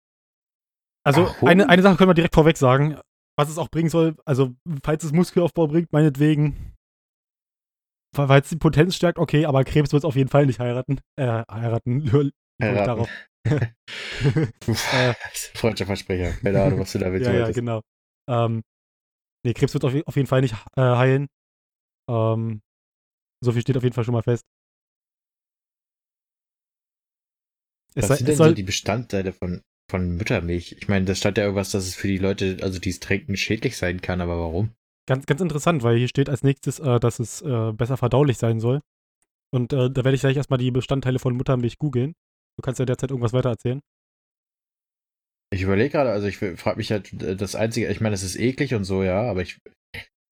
[1.04, 2.98] Also eine, eine Sache können wir direkt vorweg sagen,
[3.36, 6.72] was es auch bringen soll, also falls es Muskelaufbau bringt, meinetwegen,
[8.16, 11.00] es die Potenz stärkt, okay, aber Krebs wird es auf jeden Fall nicht heiraten.
[11.16, 12.00] Äh, heiraten,
[12.62, 12.86] Heiraten.
[12.86, 13.08] darauf?
[14.92, 15.14] Äh.
[15.54, 16.32] Freudscher Versprecher.
[16.40, 17.58] Keine Ahnung, was du damit ja, ja, wolltest.
[17.58, 17.82] genau.
[18.28, 18.62] Ähm,
[19.44, 21.26] nee, Krebs wird auf, auf jeden Fall nicht äh, heilen.
[22.08, 22.62] Ähm,
[23.42, 24.44] so viel steht auf jeden Fall schon mal fest.
[27.96, 30.76] Es Was sei- sind denn so soll- die Bestandteile von, von Müttermilch?
[30.78, 33.36] Ich meine, da stand ja irgendwas, dass es für die Leute, also die es trinken,
[33.36, 34.70] schädlich sein kann, aber warum?
[35.06, 38.60] Ganz, ganz interessant, weil hier steht als nächstes, äh, dass es äh, besser verdaulich sein
[38.60, 38.80] soll.
[39.52, 42.14] Und äh, da werde ich gleich erstmal die Bestandteile von Muttermilch googeln.
[42.56, 43.80] Du kannst ja derzeit irgendwas weiter erzählen.
[45.52, 48.36] Ich überlege gerade, also ich frage mich halt, äh, das Einzige, ich meine, es ist
[48.36, 49.60] eklig und so, ja, aber ich,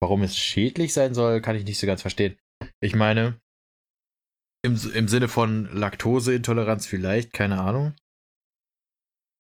[0.01, 2.37] warum es schädlich sein soll, kann ich nicht so ganz verstehen.
[2.81, 3.39] Ich meine,
[4.65, 7.95] im, im Sinne von Laktoseintoleranz vielleicht, keine Ahnung.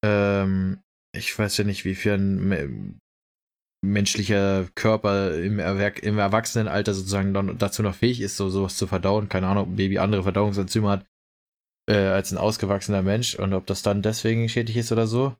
[0.04, 0.80] Ähm,
[1.14, 2.94] ich weiß ja nicht, wie viel ein me-
[3.84, 8.86] menschlicher Körper im, Erwerk im Erwachsenenalter sozusagen dann dazu noch fähig ist, so sowas zu
[8.86, 9.28] verdauen.
[9.28, 11.06] Keine Ahnung, ob ein Baby andere Verdauungsenzyme hat
[11.90, 15.34] äh, als ein ausgewachsener Mensch und ob das dann deswegen schädlich ist oder so.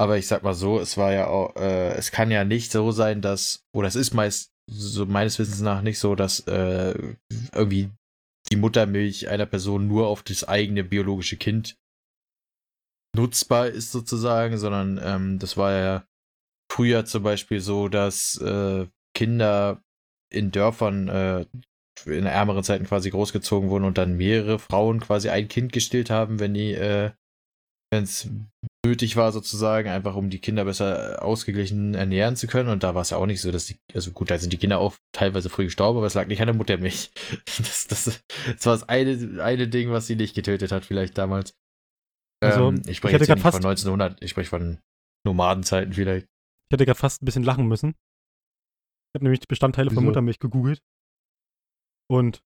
[0.00, 2.92] Aber ich sag mal so, es war ja auch, äh, es kann ja nicht so
[2.92, 7.16] sein, dass, oder es ist meist so meines Wissens nach nicht so, dass äh,
[7.52, 7.90] irgendwie
[8.52, 11.76] die Muttermilch einer Person nur auf das eigene biologische Kind
[13.16, 16.04] nutzbar ist sozusagen, sondern ähm, das war ja
[16.70, 19.82] früher zum Beispiel so, dass äh, Kinder
[20.32, 21.46] in Dörfern äh,
[22.06, 26.38] in ärmeren Zeiten quasi großgezogen wurden und dann mehrere Frauen quasi ein Kind gestillt haben,
[26.38, 27.10] wenn die, äh,
[27.90, 28.28] wenn es
[28.86, 32.68] nötig war sozusagen, einfach um die Kinder besser äh, ausgeglichen ernähren zu können.
[32.68, 34.58] Und da war es ja auch nicht so, dass die, also gut, da sind die
[34.58, 37.10] Kinder auch teilweise früh gestorben, aber es lag nicht an der Muttermilch.
[37.58, 41.54] Das, das, das war das eine, eine Ding, was sie nicht getötet hat, vielleicht damals.
[42.40, 44.80] Also, ähm, ich ich spreche hätte jetzt nicht von fast- 1900, ich spreche von
[45.26, 46.26] Nomadenzeiten vielleicht.
[46.26, 47.90] Ich hätte gerade fast ein bisschen lachen müssen.
[47.90, 50.06] Ich habe nämlich die Bestandteile von Wieso?
[50.06, 50.80] Muttermilch gegoogelt.
[52.10, 52.42] Und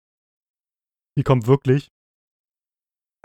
[1.17, 1.89] die kommt wirklich.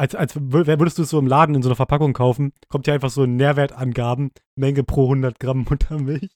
[0.01, 2.87] Als, als wür- würdest du es so im Laden in so einer Verpackung kaufen, kommt
[2.87, 6.35] hier einfach so Nährwertangaben, Menge pro 100 Gramm Muttermilch.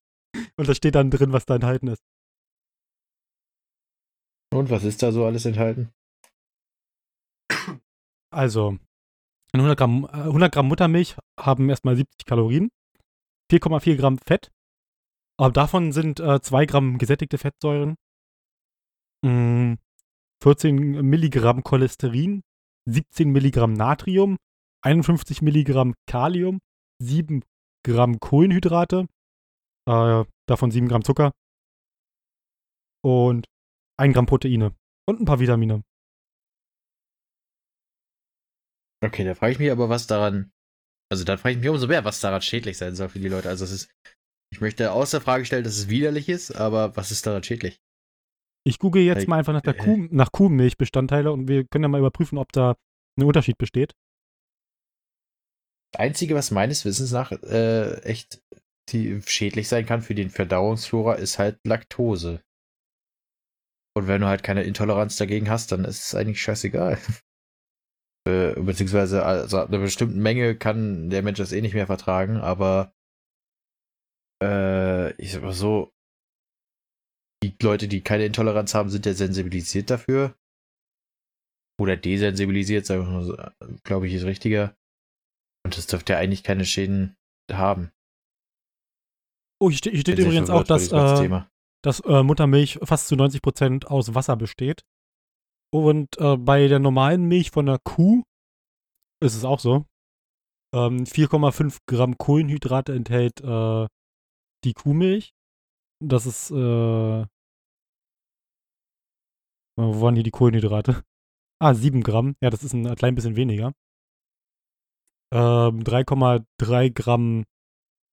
[0.57, 2.03] Und da steht dann drin, was da enthalten ist.
[4.53, 5.93] Und was ist da so alles enthalten?
[8.31, 8.79] Also,
[9.55, 12.71] 100 Gramm, äh, 100 Gramm Muttermilch haben erstmal 70 Kalorien,
[13.51, 14.51] 4,4 Gramm Fett,
[15.39, 17.97] aber davon sind äh, 2 Gramm gesättigte Fettsäuren,
[19.25, 19.77] mh,
[20.43, 22.43] 14 Milligramm Cholesterin,
[22.89, 24.37] 17 Milligramm Natrium,
[24.85, 26.61] 51 Milligramm Kalium,
[27.03, 27.43] 7
[27.85, 29.07] Gramm Kohlenhydrate,
[29.89, 31.33] äh, davon 7 Gramm Zucker
[33.05, 33.47] und
[33.99, 34.75] 1 Gramm Proteine
[35.09, 35.83] und ein paar Vitamine.
[39.05, 40.51] Okay, da frage ich mich aber, was daran.
[41.11, 43.49] Also dann frage ich mich umso mehr, was daran schädlich sein soll für die Leute.
[43.49, 43.91] Also es ist.
[44.51, 47.81] Ich möchte außer Frage stellen, dass es widerlich ist, aber was ist daran schädlich?
[48.67, 51.85] Ich google jetzt Weil- mal einfach nach, der äh, Kuh, nach Kuhmilchbestandteile und wir können
[51.85, 52.77] ja mal überprüfen, ob da
[53.19, 53.95] ein Unterschied besteht.
[55.93, 58.43] Das Einzige, was meines Wissens nach äh, echt
[58.91, 62.43] die schädlich sein kann für den Verdauungsflora, ist halt Laktose.
[63.95, 66.99] Und wenn du halt keine Intoleranz dagegen hast, dann ist es eigentlich scheißegal.
[68.29, 72.37] äh, beziehungsweise also ab einer bestimmten Menge kann der Mensch das eh nicht mehr vertragen,
[72.37, 72.93] aber
[74.43, 75.93] äh, ich sag mal so,
[77.43, 80.37] die Leute, die keine Intoleranz haben, sind ja sensibilisiert dafür.
[81.81, 83.37] Oder desensibilisiert, sagen wir mal so,
[83.85, 84.77] glaube ich, ist richtiger.
[85.65, 87.17] Und das dürfte ja eigentlich keine Schäden
[87.51, 87.93] haben.
[89.61, 91.43] Oh, hier steht, hier steht übrigens auch, dass, ganzen äh,
[91.83, 94.85] dass äh, Muttermilch fast zu 90% aus Wasser besteht.
[95.71, 98.23] Und äh, bei der normalen Milch von der Kuh
[99.23, 99.85] ist es auch so.
[100.75, 103.87] Ähm, 4,5 Gramm Kohlenhydrate enthält äh,
[104.65, 105.35] die Kuhmilch.
[106.01, 106.55] Das ist, äh,
[109.77, 111.05] wo waren hier die Kohlenhydrate?
[111.61, 112.37] Ah, 7 Gramm.
[112.41, 113.73] Ja, das ist ein klein bisschen weniger.
[115.33, 117.45] Ähm, 3,3 Gramm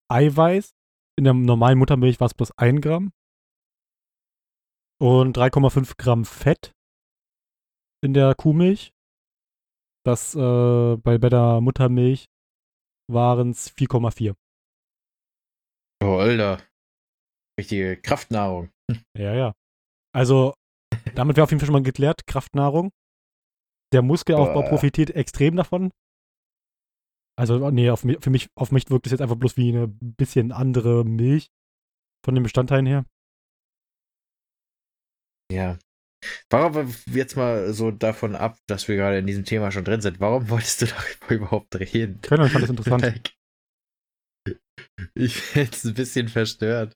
[0.09, 0.73] Eiweiß.
[1.17, 3.13] In der normalen Muttermilch war es plus 1 Gramm.
[4.99, 6.73] Und 3,5 Gramm Fett
[8.03, 8.91] in der Kuhmilch.
[10.05, 12.27] Das äh, bei, bei der Muttermilch
[13.12, 14.36] waren es 4,4.
[16.03, 16.62] Oh, Alter.
[17.60, 18.69] Richtige Kraftnahrung.
[19.17, 19.54] Ja, ja.
[20.13, 20.54] Also,
[21.15, 22.91] damit wäre auf jeden Fall schon mal geklärt, Kraftnahrung.
[23.93, 24.69] Der Muskelaufbau Boah.
[24.69, 25.91] profitiert extrem davon.
[27.37, 30.52] Also, nee, auf, für mich, auf mich wirkt es jetzt einfach bloß wie eine bisschen
[30.52, 31.48] andere Milch
[32.23, 33.06] von den Bestandteilen her.
[35.52, 35.77] Ja.
[36.50, 40.19] Warum jetzt mal so davon ab, dass wir gerade in diesem Thema schon drin sind?
[40.19, 40.86] Warum wolltest du
[41.28, 42.21] darüber überhaupt reden?
[42.21, 43.34] Können, ich fand das interessant.
[45.13, 46.94] Ich bin jetzt ein bisschen verstört.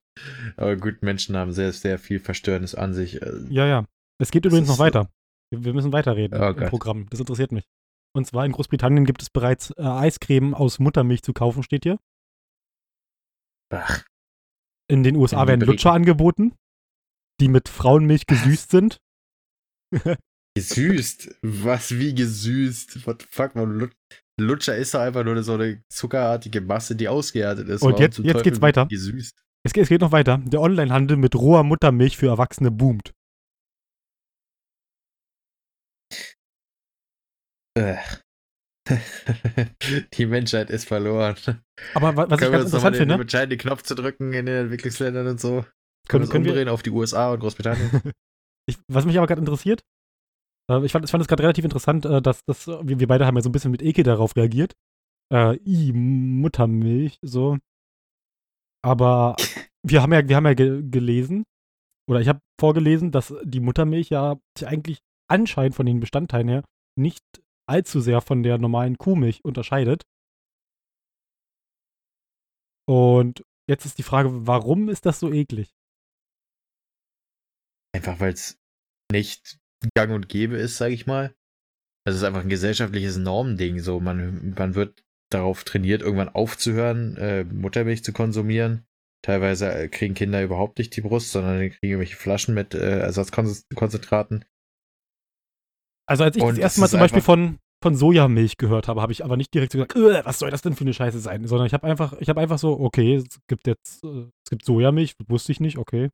[0.57, 3.21] Aber gut, Menschen haben sehr, sehr viel Verstörendes an sich.
[3.21, 3.85] Äh, Ja, ja.
[4.21, 5.09] Es geht Das übrigens noch weiter.
[5.51, 6.69] Wir, wir müssen weiterreden Oh im Gott.
[6.69, 7.07] Programm.
[7.09, 7.65] Das interessiert mich.
[8.15, 11.99] Und zwar in Großbritannien gibt es bereits äh, Eiscreme aus Muttermilch zu kaufen, steht hier.
[13.71, 14.03] Ach,
[14.89, 15.61] In den USA In werden.
[15.61, 16.55] Lutscher angeboten,
[17.39, 18.99] die mit Frauenmilch gesüßt sind.
[20.57, 21.37] Gesüßt.
[21.41, 23.05] Was, wie gesüßt?
[23.07, 23.91] What the fuck, man, Lut
[24.39, 27.81] Lutscher ist doch einfach nur so eine zuckerartige Masse, die ausgehärtet ist.
[27.81, 28.85] Und Warum jetzt- jetzt Teufel geht's weiter.
[28.85, 29.37] Gesüßt.
[29.65, 30.37] Es geht, es geht noch weiter.
[30.45, 33.11] Der Onlinehandel mit roher Muttermilch für Erwachsene boomt.
[37.77, 37.97] Äh.
[40.13, 41.35] die Menschheit ist verloren.
[41.93, 44.45] Aber wa- was ich Können wir ganz interessant finde, den entscheidenden Knopf zu drücken in
[44.45, 45.65] den Entwicklungsländern und so?
[46.07, 47.89] können, können wir, umdrehen auf die USA und Großbritannien?
[48.69, 49.83] ich, was mich aber gerade interessiert,
[50.69, 53.35] äh, ich fand, es gerade relativ interessant, äh, dass, dass äh, wir, wir beide haben
[53.35, 54.73] ja so ein bisschen mit Ekel darauf reagiert.
[55.33, 57.57] Äh, i, Muttermilch, so.
[58.83, 59.35] Aber
[59.83, 61.43] wir haben ja, wir haben ja ge gelesen,
[62.09, 64.99] oder ich habe vorgelesen, dass die Muttermilch ja sich eigentlich
[65.29, 66.63] anscheinend von den Bestandteilen her
[66.97, 67.23] nicht
[67.67, 70.03] allzu sehr von der normalen Kuhmilch unterscheidet.
[72.87, 75.75] Und jetzt ist die Frage, warum ist das so eklig?
[77.93, 78.58] Einfach weil es
[79.11, 79.59] nicht
[79.95, 81.33] gang und gäbe ist, sage ich mal.
[82.05, 83.79] Das ist einfach ein gesellschaftliches Normending.
[83.79, 88.85] So, man, man wird darauf trainiert, irgendwann aufzuhören, äh, Muttermilch zu konsumieren.
[89.21, 92.99] Teilweise äh, kriegen Kinder überhaupt nicht die Brust, sondern die kriegen irgendwelche Flaschen mit äh,
[92.99, 94.45] Ersatzkonzentraten.
[96.07, 99.11] Also als ich Und das erste Mal zum Beispiel von, von Sojamilch gehört habe, habe
[99.11, 101.45] ich aber nicht direkt so gesagt, "Äh, was soll das denn für eine Scheiße sein?
[101.45, 104.65] Sondern ich habe einfach, ich habe einfach so, okay, es gibt jetzt, äh, es gibt
[104.65, 106.09] Sojamilch, wusste ich nicht, okay.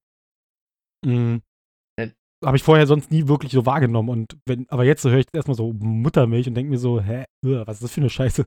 [1.05, 1.41] Mhm.
[2.45, 2.47] Äh.
[2.47, 4.09] Habe ich vorher sonst nie wirklich so wahrgenommen.
[4.09, 7.25] Und wenn, aber jetzt höre ich erstmal so Muttermilch und denke mir so, hä, äh,
[7.65, 8.45] was ist das für eine Scheiße?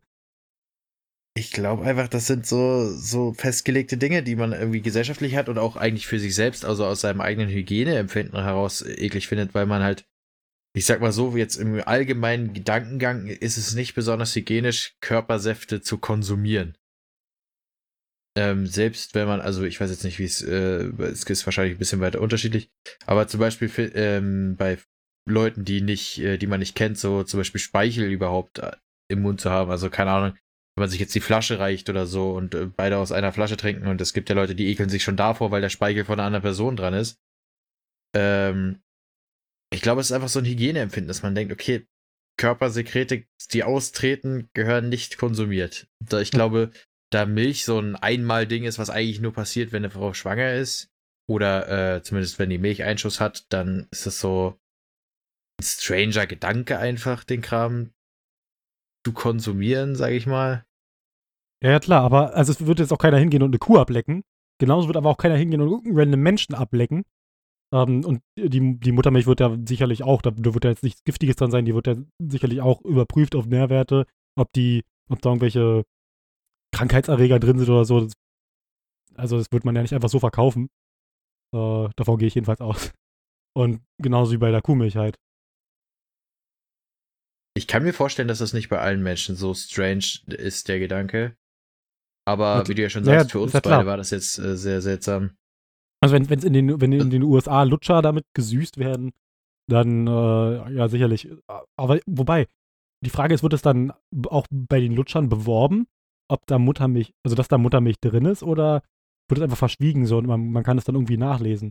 [1.37, 5.59] Ich glaube einfach, das sind so, so festgelegte Dinge, die man irgendwie gesellschaftlich hat und
[5.59, 9.83] auch eigentlich für sich selbst, also aus seinem eigenen Hygieneempfinden heraus eklig findet, weil man
[9.83, 10.05] halt,
[10.75, 15.99] ich sag mal so, jetzt im allgemeinen Gedankengang ist es nicht besonders hygienisch, Körpersäfte zu
[15.99, 16.77] konsumieren.
[18.37, 21.77] Ähm, selbst wenn man, also ich weiß jetzt nicht, wie es, äh, es ist wahrscheinlich
[21.77, 22.71] ein bisschen weiter unterschiedlich,
[23.07, 24.79] aber zum Beispiel für, ähm, bei
[25.29, 28.73] Leuten, die nicht, äh, die man nicht kennt, so zum Beispiel Speichel überhaupt äh,
[29.11, 30.33] im Mund zu haben, also keine Ahnung,
[30.77, 33.57] wenn man sich jetzt die Flasche reicht oder so und äh, beide aus einer Flasche
[33.57, 36.19] trinken und es gibt ja Leute, die ekeln sich schon davor, weil der Speichel von
[36.19, 37.21] einer anderen Person dran ist.
[38.15, 38.81] Ähm,
[39.73, 41.87] ich glaube, es ist einfach so ein Hygieneempfinden, dass man denkt, okay,
[42.39, 45.89] Körpersekrete, die austreten, gehören nicht konsumiert.
[45.99, 46.71] Da ich glaube,
[47.11, 50.91] da Milch so ein Einmal-Ding ist, was eigentlich nur passiert, wenn eine Frau schwanger ist,
[51.29, 54.59] oder äh, zumindest wenn die Milch Einschuss hat, dann ist das so
[55.61, 57.91] ein stranger Gedanke einfach, den Kram
[59.05, 60.65] zu konsumieren, sage ich mal.
[61.63, 64.23] Ja, ja, klar, aber also es wird jetzt auch keiner hingehen und eine Kuh ablecken.
[64.61, 67.05] Genauso wird aber auch keiner hingehen und irgendeinen random Menschen ablecken.
[67.73, 71.05] Ähm, und die, die Muttermilch wird ja sicherlich auch, da, da wird ja jetzt nichts
[71.05, 74.07] Giftiges dran sein, die wird ja sicherlich auch überprüft auf Nährwerte,
[74.37, 75.85] ob die, ob da irgendwelche
[76.79, 78.01] Krankheitserreger drin sind oder so.
[78.01, 78.13] Das,
[79.17, 80.69] also das wird man ja nicht einfach so verkaufen.
[81.53, 82.93] Äh, davon gehe ich jedenfalls aus.
[83.57, 85.17] Und genauso wie bei der Kuhmilch halt.
[87.57, 91.37] Ich kann mir vorstellen, dass das nicht bei allen Menschen so strange ist, der Gedanke.
[92.25, 94.11] Aber Und- wie du ja schon ja, sagst, für ist uns ja beide war das
[94.11, 95.37] jetzt äh, sehr seltsam.
[96.01, 99.11] Also wenn es in den, wenn in den USA Lutscher damit gesüßt werden,
[99.69, 101.29] dann äh, ja sicherlich.
[101.77, 102.47] Aber wobei,
[103.05, 103.93] die Frage ist, wird es dann
[104.29, 105.89] auch bei den Lutschern beworben,
[106.29, 108.83] ob da Muttermilch, also dass da Muttermilch drin ist, oder
[109.29, 111.71] wird es einfach verschwiegen so und man, man kann es dann irgendwie nachlesen?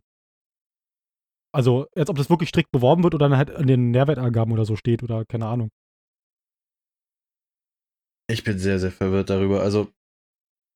[1.53, 4.65] Also, als ob das wirklich strikt beworben wird oder dann halt an den Nährwertangaben oder
[4.65, 5.69] so steht oder keine Ahnung.
[8.29, 9.61] Ich bin sehr, sehr verwirrt darüber.
[9.61, 9.89] Also,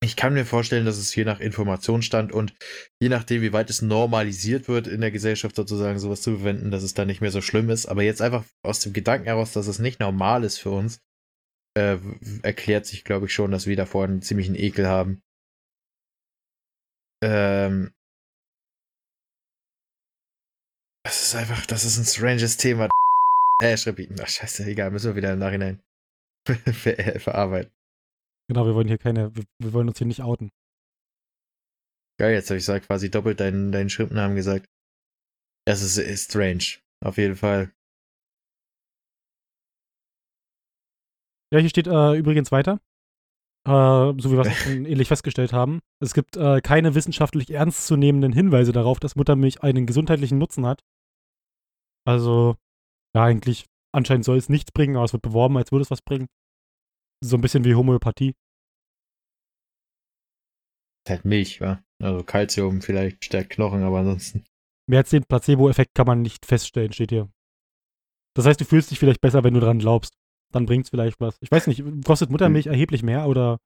[0.03, 2.55] ich kann mir vorstellen, dass es je nach Informationsstand und
[2.99, 6.81] je nachdem, wie weit es normalisiert wird in der Gesellschaft sozusagen, sowas zu verwenden, dass
[6.81, 7.85] es dann nicht mehr so schlimm ist.
[7.85, 10.99] Aber jetzt einfach aus dem Gedanken heraus, dass es nicht normal ist für uns,
[11.77, 11.97] äh,
[12.43, 15.21] erklärt sich, glaube ich, schon, dass wir davor einen ziemlichen Ekel haben.
[17.23, 17.93] Ähm.
[21.03, 22.89] Das ist einfach, das ist ein stranges Thema.
[23.63, 24.19] Äh, Schrippiten.
[24.19, 25.83] Ach, scheiße, egal, müssen wir wieder im Nachhinein
[26.47, 27.71] ver äh, verarbeiten.
[28.49, 30.49] Genau, wir wollen hier keine, wir, wir wollen uns hier nicht outen.
[32.19, 34.65] Geil, jetzt habe ich quasi doppelt deinen, deinen Schriftnamen gesagt.
[35.67, 36.79] Das ist, ist strange.
[37.05, 37.71] Auf jeden Fall.
[41.53, 42.79] Ja, hier steht äh, übrigens weiter.
[43.67, 45.81] Äh, so wie wir es ähnlich festgestellt haben.
[46.01, 50.81] Es gibt äh, keine wissenschaftlich ernstzunehmenden Hinweise darauf, dass Muttermilch einen gesundheitlichen Nutzen hat.
[52.07, 52.55] Also,
[53.15, 56.01] ja, eigentlich, anscheinend soll es nichts bringen, aber es wird beworben, als würde es was
[56.01, 56.27] bringen.
[57.23, 58.33] So ein bisschen wie Homöopathie.
[61.05, 61.83] Ist halt Milch, wa?
[62.01, 64.43] Also Calcium vielleicht stärkt Knochen, aber ansonsten.
[64.89, 67.29] Mehr als den Placebo-Effekt kann man nicht feststellen, steht hier.
[68.35, 70.15] Das heißt, du fühlst dich vielleicht besser, wenn du dran glaubst.
[70.51, 71.37] Dann bringt's vielleicht was.
[71.41, 73.57] Ich weiß nicht, kostet Muttermilch erheblich mehr oder?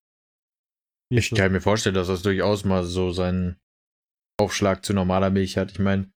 [1.10, 1.38] Ich das?
[1.38, 3.58] kann mir vorstellen, dass das durchaus mal so seinen
[4.40, 5.72] Aufschlag zu normaler Milch hat.
[5.72, 6.12] Ich meine,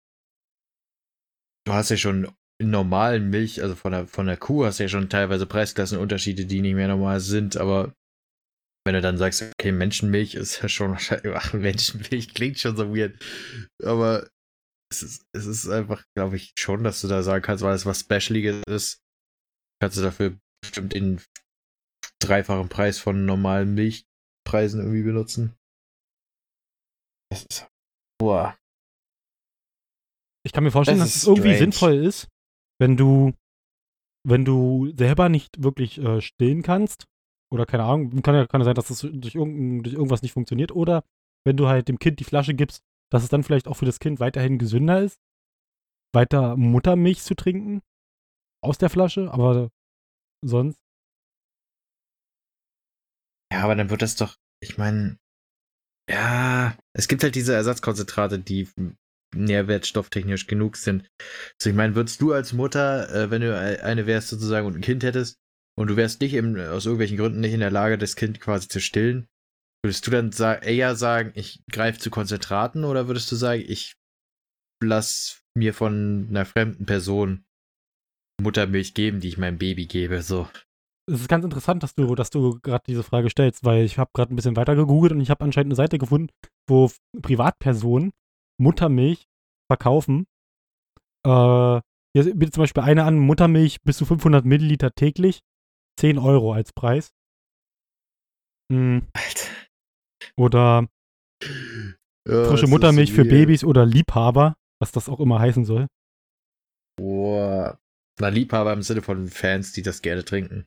[1.65, 4.89] du hast ja schon normalen Milch, also von der, von der Kuh, hast du ja
[4.89, 7.93] schon teilweise Preisklassenunterschiede, die nicht mehr normal sind, aber
[8.85, 12.93] wenn du dann sagst, okay, Menschenmilch ist ja schon wahrscheinlich, ach, Menschenmilch klingt schon so
[12.93, 13.17] weird,
[13.83, 14.29] aber
[14.91, 17.85] es ist, es ist einfach, glaube ich, schon, dass du da sagen kannst, weil es
[17.85, 19.01] was Specialiges ist,
[19.81, 21.21] kannst du dafür bestimmt den
[22.21, 25.55] dreifachen Preis von normalen Milchpreisen irgendwie benutzen.
[27.31, 27.67] Das ist,
[28.19, 28.57] boah.
[30.45, 31.59] Ich kann mir vorstellen, Das dass es irgendwie strange.
[31.59, 32.27] sinnvoll ist,
[32.79, 33.33] wenn du,
[34.27, 37.05] wenn du selber nicht wirklich äh, stillen kannst,
[37.51, 40.71] oder keine Ahnung, kann ja, kann ja sein, dass das durch, durch irgendwas nicht funktioniert,
[40.71, 41.03] oder
[41.45, 43.99] wenn du halt dem Kind die Flasche gibst, dass es dann vielleicht auch für das
[43.99, 45.19] Kind weiterhin gesünder ist,
[46.13, 47.81] weiter Muttermilch zu trinken
[48.63, 49.69] aus der Flasche, aber
[50.41, 50.79] sonst.
[53.51, 55.17] Ja, aber dann wird das doch, ich meine,
[56.09, 58.67] ja, es gibt halt diese Ersatzkonzentrate, die
[59.35, 61.07] nährwertstofftechnisch genug sind.
[61.59, 64.81] Also ich meine, würdest du als Mutter, äh, wenn du eine wärst sozusagen und ein
[64.81, 65.37] Kind hättest
[65.77, 68.67] und du wärst nicht im, aus irgendwelchen Gründen nicht in der Lage, das Kind quasi
[68.67, 69.27] zu stillen,
[69.83, 73.93] würdest du dann sa eher sagen, ich greife zu Konzentraten oder würdest du sagen, ich
[74.83, 77.45] lass mir von einer fremden Person
[78.39, 80.47] Muttermilch geben, die ich meinem Baby gebe, so.
[81.11, 84.11] Es ist ganz interessant, dass du, dass du gerade diese Frage stellst, weil ich habe
[84.13, 86.29] gerade ein bisschen weiter gegoogelt und ich habe anscheinend eine Seite gefunden,
[86.67, 88.11] wo Privatpersonen
[88.59, 89.27] Muttermilch
[89.71, 90.27] verkaufen.
[91.25, 91.81] Äh,
[92.13, 95.41] hier bietet zum Beispiel eine an, Muttermilch bis zu 500 Milliliter täglich,
[95.99, 97.11] 10 Euro als Preis.
[98.71, 99.49] Mm, Alter.
[100.37, 100.87] Oder
[102.27, 105.87] frische Muttermilch für Babys oder Liebhaber, was das auch immer heißen soll.
[106.97, 107.79] Boah.
[108.19, 110.65] Na, Liebhaber im Sinne von Fans, die das gerne trinken.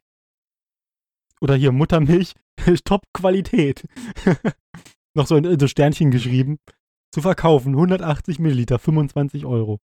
[1.40, 2.34] Oder hier Muttermilch,
[2.84, 3.84] Top-Qualität.
[5.14, 6.58] Noch so in so Sternchen geschrieben.
[7.12, 9.80] Zu verkaufen, 180 Milliliter, 25 Euro.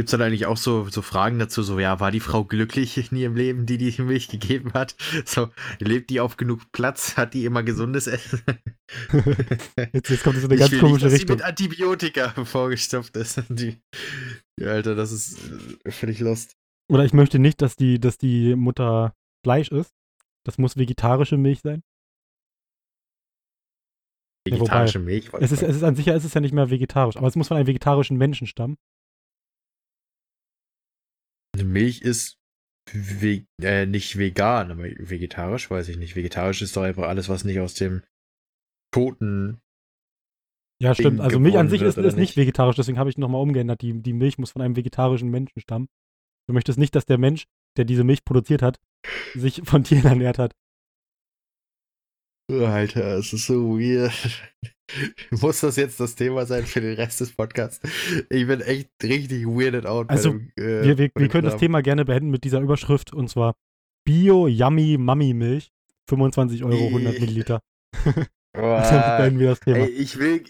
[0.00, 3.18] Gibt's dann eigentlich auch so, so Fragen dazu, so, ja, war die Frau glücklich in
[3.18, 4.96] ihrem Leben, die die Milch gegeben hat?
[5.26, 7.18] So, lebt die auf genug Platz?
[7.18, 8.40] Hat die immer gesundes Essen?
[9.92, 11.28] Jetzt, jetzt kommt es in eine Ich ganz komische nicht, dass Richtung.
[11.28, 13.42] sie mit Antibiotika vorgestopft ist.
[13.50, 13.76] Die,
[14.58, 15.38] ja, Alter, das ist
[15.84, 16.56] äh, völlig lost.
[16.90, 19.92] Oder ich möchte nicht, dass die, dass die Mutter Fleisch isst.
[20.46, 21.82] Das muss vegetarische Milch sein.
[24.48, 25.30] Ja, Vegetarische Milch?
[25.40, 27.36] Es ist, es ist an sich ja, es ist ja nicht mehr vegetarisch, aber es
[27.36, 28.78] muss von einem vegetarischen Menschen stammen.
[31.70, 32.38] Milch ist
[32.92, 36.16] ve äh, nicht vegan, aber vegetarisch, weiß ich nicht.
[36.16, 38.02] Vegetarisch ist doch einfach alles, was nicht aus dem
[38.92, 39.60] toten.
[40.82, 41.18] Ja, stimmt.
[41.18, 42.36] Ding Also Milch an sich ist, ist nicht nicht?
[42.36, 43.82] vegetarisch, deswegen habe ich nochmal umgeändert.
[43.82, 45.88] Die, die Milch muss von einem vegetarischen Menschen stammen.
[46.48, 47.44] Du möchtest nicht, dass der Mensch,
[47.76, 48.80] der diese Milch produziert hat,
[49.34, 50.54] sich von Tieren ernährt hat.
[52.50, 54.12] Alter, es ist so weird.
[55.30, 57.80] Muss das jetzt das Thema sein für den Rest des Podcasts?
[58.28, 60.10] Ich bin echt richtig weirded out.
[60.10, 61.56] Also, dem, äh, Wir, wir, wir können das.
[61.58, 63.54] Thema gerne beenden mit dieser Überschrift und zwar
[64.04, 65.70] Bio Yummy Mummy Milch.
[66.08, 67.20] 25 Euro, 100 Ih.
[67.20, 67.62] Milliliter.
[68.52, 69.78] Damit beenden wir das Thema.
[69.78, 70.42] Ey, ich will,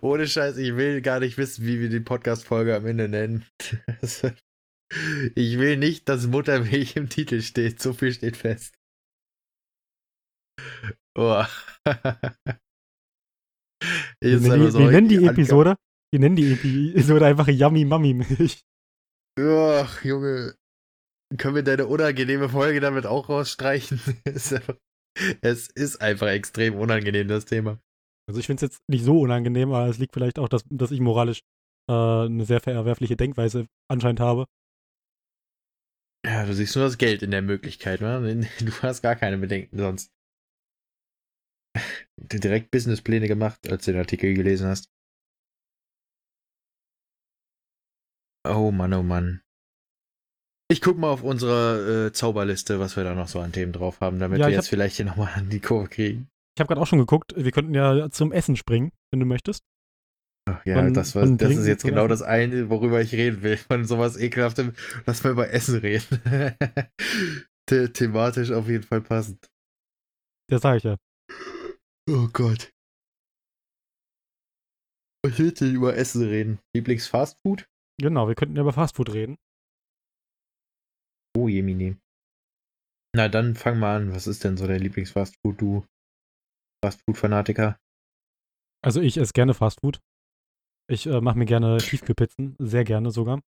[0.00, 3.44] ohne Scheiß, ich will gar nicht wissen, wie wir die Podcast-Folge am Ende nennen.
[5.34, 7.80] Ich will nicht, dass Muttermilch im Titel steht.
[7.80, 8.78] So viel steht fest.
[11.14, 11.48] Boah.
[14.24, 15.76] Wir nennen, so wir nennen die Episode,
[16.10, 18.64] wir nennen die Episode einfach Yummy Mummy Milch.
[19.38, 20.54] Ach, Junge.
[21.36, 24.00] Können wir deine unangenehme Folge damit auch rausstreichen?
[24.24, 24.76] Es ist einfach,
[25.42, 27.78] es ist einfach extrem unangenehm, das Thema.
[28.26, 30.90] Also ich finde es jetzt nicht so unangenehm, aber es liegt vielleicht auch, dass, dass
[30.90, 31.40] ich moralisch
[31.90, 34.46] äh, eine sehr verwerfliche Denkweise anscheinend habe.
[36.26, 38.48] Ja, du siehst nur das Geld in der Möglichkeit, ne?
[38.60, 40.10] Du hast gar keine Bedenken sonst.
[42.16, 44.88] Direkt Businesspläne gemacht, als du den Artikel gelesen hast.
[48.46, 49.40] Oh Mann, oh Mann.
[50.70, 54.00] Ich guck mal auf unsere äh, Zauberliste, was wir da noch so an Themen drauf
[54.00, 56.28] haben, damit Ja, wir jetzt hab- vielleicht hier nochmal an die Kurve kriegen.
[56.56, 59.62] Ich habe gerade auch schon geguckt, wir könnten ja zum Essen springen, wenn du möchtest.
[60.48, 62.08] Ach ja, Von- das, war, das ist jetzt genau Essen?
[62.10, 63.56] das eine, worüber ich reden will.
[63.56, 64.74] Von sowas ekelhaftem.
[65.06, 66.20] Lass mal über Essen reden.
[67.70, 69.46] The thematisch auf jeden Fall passend.
[70.50, 70.96] Das sage ich ja.
[72.06, 72.70] Oh Gott.
[75.24, 76.58] Du denn über Essen reden?
[76.76, 77.66] Lieblingsfastfood?
[77.98, 79.36] Genau, wir könnten ja über Fastfood reden.
[81.34, 81.96] Oh Jemini.
[83.16, 84.12] Na dann fang mal an.
[84.12, 85.86] Was ist denn so dein Lieblingsfastfood, du
[86.84, 87.78] Fastfood-Fanatiker?
[88.84, 90.00] Also ich esse gerne Fastfood.
[90.90, 93.40] Ich äh, mache mir gerne Tiefkühlpizzen, sehr gerne sogar.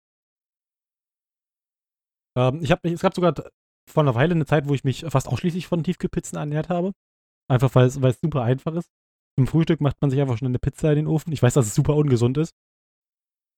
[2.37, 3.35] Ähm, ich hab, es gab sogar
[3.91, 6.93] vor einer Weile eine Zeit, wo ich mich fast ausschließlich von Tiefkühlpizzen ernährt habe.
[7.49, 8.91] Einfach weil es, super einfach ist.
[9.39, 11.33] Zum Frühstück macht man sich einfach schon eine Pizza in den Ofen.
[11.33, 12.55] Ich weiß, dass es super ungesund ist.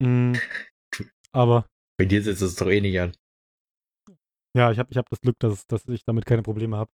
[0.03, 0.34] Mm,
[1.32, 1.66] aber
[1.99, 3.12] Bei dir sitzt es doch eh nicht an.
[4.57, 6.91] Ja, ich habe ich hab das Glück, dass, dass ich damit keine Probleme habe.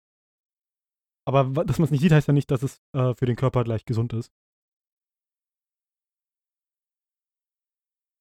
[1.27, 3.65] Aber dass man es nicht sieht, heißt ja nicht, dass es äh, für den Körper
[3.65, 4.33] gleich gesund ist.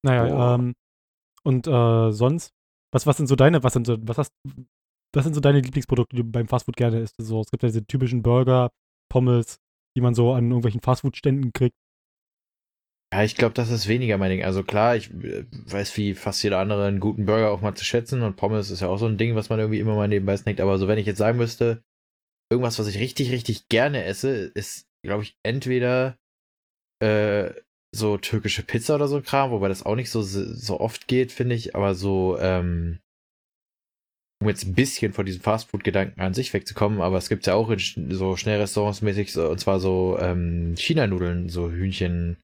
[0.04, 0.76] Naja, ähm,
[1.44, 2.54] und äh, sonst,
[2.92, 4.34] was, was sind so deine, was sind so, was hast,
[5.14, 7.16] was sind so deine Lieblingsprodukte, die du beim Fastfood gerne isst?
[7.18, 8.72] So, es gibt ja diese typischen Burger,
[9.12, 9.60] Pommes,
[9.96, 11.76] die man so an irgendwelchen Fastfood-Ständen kriegt.
[13.12, 14.44] Ja, ich glaube, das ist weniger mein Ding.
[14.44, 17.84] Also klar, ich äh, weiß wie fast jeder andere einen guten Burger auch mal zu
[17.84, 20.38] schätzen und Pommes ist ja auch so ein Ding, was man irgendwie immer mal nebenbei
[20.38, 20.62] snackt.
[20.62, 21.84] Aber so, wenn ich jetzt sagen müsste,
[22.52, 26.18] irgendwas, was ich richtig, richtig gerne esse, ist, glaube ich, entweder
[27.02, 27.52] äh,
[27.92, 31.32] so türkische Pizza oder so ein Kram, wobei das auch nicht so, so oft geht,
[31.32, 33.00] finde ich, aber so, ähm,
[34.42, 37.70] um jetzt ein bisschen von diesem Fastfood-Gedanken an sich wegzukommen, aber es gibt ja auch
[37.70, 42.38] in so Schnellrestaurants mäßig, so, und zwar so ähm, China-Nudeln, so Hühnchen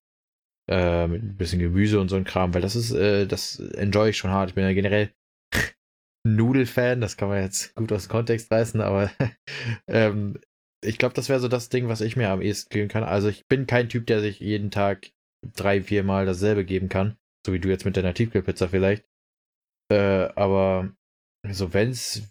[0.70, 4.10] äh, mit ein bisschen Gemüse und so ein Kram, weil das ist, äh, das enjoy
[4.10, 4.50] ich schon hart.
[4.50, 5.12] Ich bin ja generell
[6.28, 9.12] Nudelfan, das kann man jetzt gut aus dem Kontext reißen, aber
[9.88, 10.40] ähm,
[10.84, 13.04] ich glaube, das wäre so das Ding, was ich mir am ehesten geben kann.
[13.04, 15.12] Also ich bin kein Typ, der sich jeden Tag
[15.56, 17.18] drei, vier Mal dasselbe geben kann.
[17.46, 19.06] So wie du jetzt mit deiner Tiefkühlpizza vielleicht.
[19.92, 20.96] Äh, aber
[21.54, 22.24] so, wenn es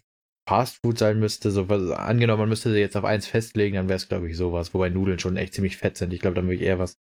[0.47, 3.87] Fast Food sein müsste, so was, angenommen, man müsste sie jetzt auf eins festlegen, dann
[3.87, 6.13] wäre es, glaube ich, sowas, wobei Nudeln schon echt ziemlich fett sind.
[6.13, 6.99] Ich glaube, dann würde ich eher was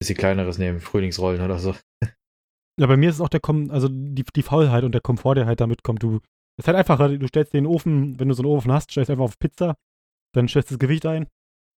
[0.00, 1.74] bisschen kleineres nehmen, Frühlingsrollen oder so.
[2.80, 5.34] Ja, bei mir ist es auch der Kom also die, die Faulheit und der Komfort,
[5.34, 6.02] der halt damit kommt.
[6.02, 6.16] Du,
[6.56, 9.10] es ist halt einfacher, du stellst den Ofen, wenn du so einen Ofen hast, stellst
[9.10, 9.76] einfach auf Pizza,
[10.34, 11.26] dann stellst du das Gewicht ein,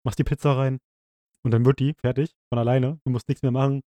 [0.05, 0.79] machst die Pizza rein,
[1.43, 2.99] und dann wird die fertig von alleine.
[3.05, 3.81] Du musst nichts mehr machen.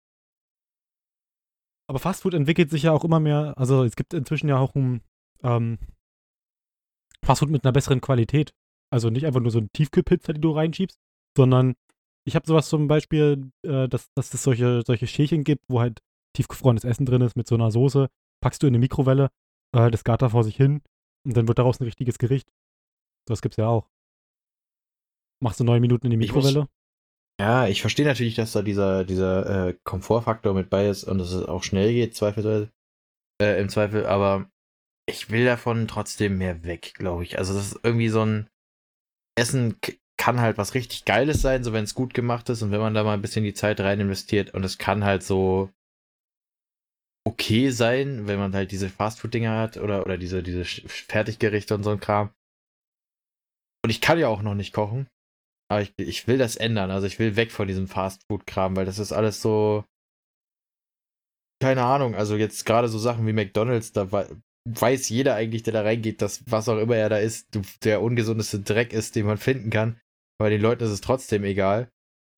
[1.88, 3.54] Aber Fastfood entwickelt sich ja auch immer mehr.
[3.56, 5.02] Also es gibt inzwischen ja auch ein
[5.44, 5.78] ähm,
[7.24, 8.52] Fastfood mit einer besseren Qualität.
[8.90, 10.98] Also nicht einfach nur so eine Tiefkühlpizza, die du reinschiebst,
[11.36, 11.74] sondern
[12.26, 16.00] ich habe sowas zum Beispiel, äh, dass, dass es solche, solche Schälchen gibt, wo halt
[16.34, 18.08] tiefgefrorenes Essen drin ist mit so einer Soße.
[18.40, 19.30] Packst du in eine Mikrowelle,
[19.72, 20.82] äh, das gart da vor sich hin
[21.24, 22.48] und dann wird daraus ein richtiges Gericht.
[23.26, 23.88] Das gibt's ja auch.
[25.42, 26.68] Machst du neun Minuten in die Mikrowelle?
[27.40, 31.32] Ja, ich verstehe natürlich, dass da dieser, dieser äh, Komfortfaktor mit bei ist und dass
[31.32, 32.70] es auch schnell geht, zweifelsweise.
[33.42, 34.48] Äh, im Zweifel, aber
[35.06, 37.38] ich will davon trotzdem mehr weg, glaube ich.
[37.38, 38.48] Also, das ist irgendwie so ein
[39.36, 39.78] Essen
[40.16, 42.94] kann halt was richtig Geiles sein, so wenn es gut gemacht ist und wenn man
[42.94, 45.70] da mal ein bisschen die Zeit rein investiert und es kann halt so
[47.26, 51.90] okay sein, wenn man halt diese Fastfood-Dinger hat oder, oder diese, diese Fertiggerichte und so
[51.90, 52.30] ein Kram.
[53.82, 55.08] Und ich kann ja auch noch nicht kochen.
[55.70, 56.90] Aber ich, ich will das ändern.
[56.90, 59.84] Also ich will weg von diesem Fast-Food-Kram, weil das ist alles so.
[61.62, 62.14] Keine Ahnung.
[62.14, 64.10] Also jetzt gerade so Sachen wie McDonalds, da
[64.66, 67.48] weiß jeder eigentlich, der da reingeht, dass was auch immer er da ist,
[67.84, 70.00] der ungesundeste Dreck ist, den man finden kann.
[70.38, 71.90] Bei den Leuten ist es trotzdem egal.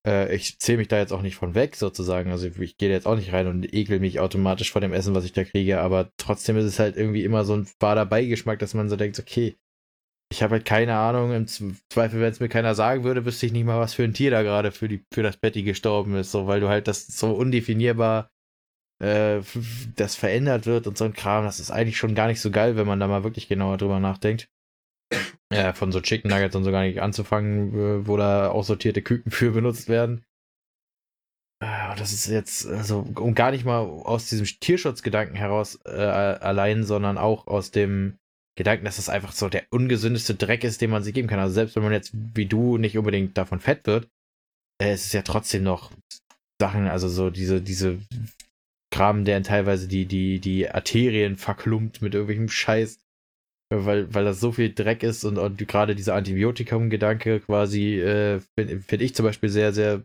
[0.07, 2.31] Äh, ich zähle mich da jetzt auch nicht von weg, sozusagen.
[2.31, 5.24] Also ich, gehe jetzt auch nicht rein und ekel mich automatisch vor dem Essen, was
[5.24, 5.81] ich da kriege.
[5.81, 9.18] Aber trotzdem ist es halt irgendwie immer so ein fader Beigeschmack, dass man so denkt,
[9.18, 9.57] okay,
[10.33, 11.33] ich habe halt keine Ahnung.
[11.33, 14.14] Im Zweifel, wenn es mir keiner sagen würde, wüsste ich nicht mal, was für ein
[14.14, 16.33] Tier da gerade für, für das Betty gestorben ist.
[16.33, 18.31] So, weil du halt das so undefinierbar
[18.99, 19.40] äh,
[19.97, 21.44] das verändert wird und so ein Kram.
[21.44, 24.01] Das ist eigentlich schon gar nicht so geil, wenn man da mal wirklich genauer drüber
[24.01, 24.49] nachdenkt.
[25.53, 29.53] Ja, von so Chicken Nuggets und so gar nicht anzufangen, wo da aussortierte Küken für
[29.53, 30.24] benutzt werden.
[31.61, 36.84] Äh, das ist jetzt, also, um gar nicht mal aus diesem Tierschutzgedanken heraus äh, allein,
[36.84, 38.18] sondern auch aus dem
[38.59, 41.38] Gedanken, dass das einfach so der ungesündeste Dreck ist, den man sich geben kann.
[41.38, 44.09] Also selbst wenn man jetzt wie du nicht unbedingt davon fett wird,
[44.82, 45.92] äh, es ist ja trotzdem noch
[46.61, 47.99] Sachen, also so diese, diese
[48.91, 53.01] Kram, der teilweise die, die, die Arterien verklumpt mit irgendwelchem Scheiß,
[53.70, 58.80] weil, weil das so viel Dreck ist und, und gerade dieser Antibiotikum-Gedanke quasi, äh, finde
[58.80, 60.05] find ich zum Beispiel sehr, sehr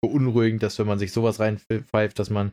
[0.00, 2.52] beunruhigend, dass wenn man sich sowas reinpfeift, dass man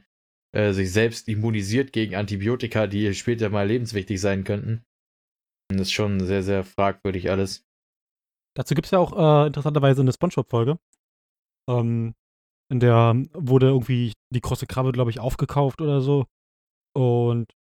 [0.55, 4.83] äh, sich selbst immunisiert gegen Antibiotika, die später mal lebenswichtig sein könnten.
[5.69, 7.65] Das ist schon sehr, sehr fragwürdig alles.
[8.55, 10.79] Dazu gibt es ja auch äh, interessanterweise eine Spongebob-Folge.
[11.69, 12.15] Ähm,
[12.69, 16.25] in der wurde irgendwie die große Krabbe, glaube ich, aufgekauft oder so.
[16.93, 17.51] Und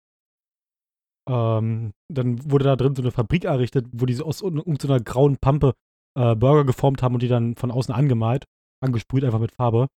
[1.29, 5.75] ähm, dann wurde da drin so eine Fabrik errichtet, wo die aus irgendeiner grauen Pampe
[6.17, 8.45] äh, Burger geformt haben und die dann von außen angemalt,
[8.83, 9.89] angesprüht einfach mit Farbe.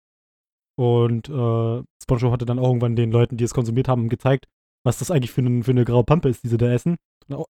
[0.77, 4.45] Und äh, SpongeBob hatte dann auch irgendwann den Leuten, die es konsumiert haben, gezeigt,
[4.85, 6.95] was das eigentlich für, ein, für eine graue Pampe ist, die sie da essen.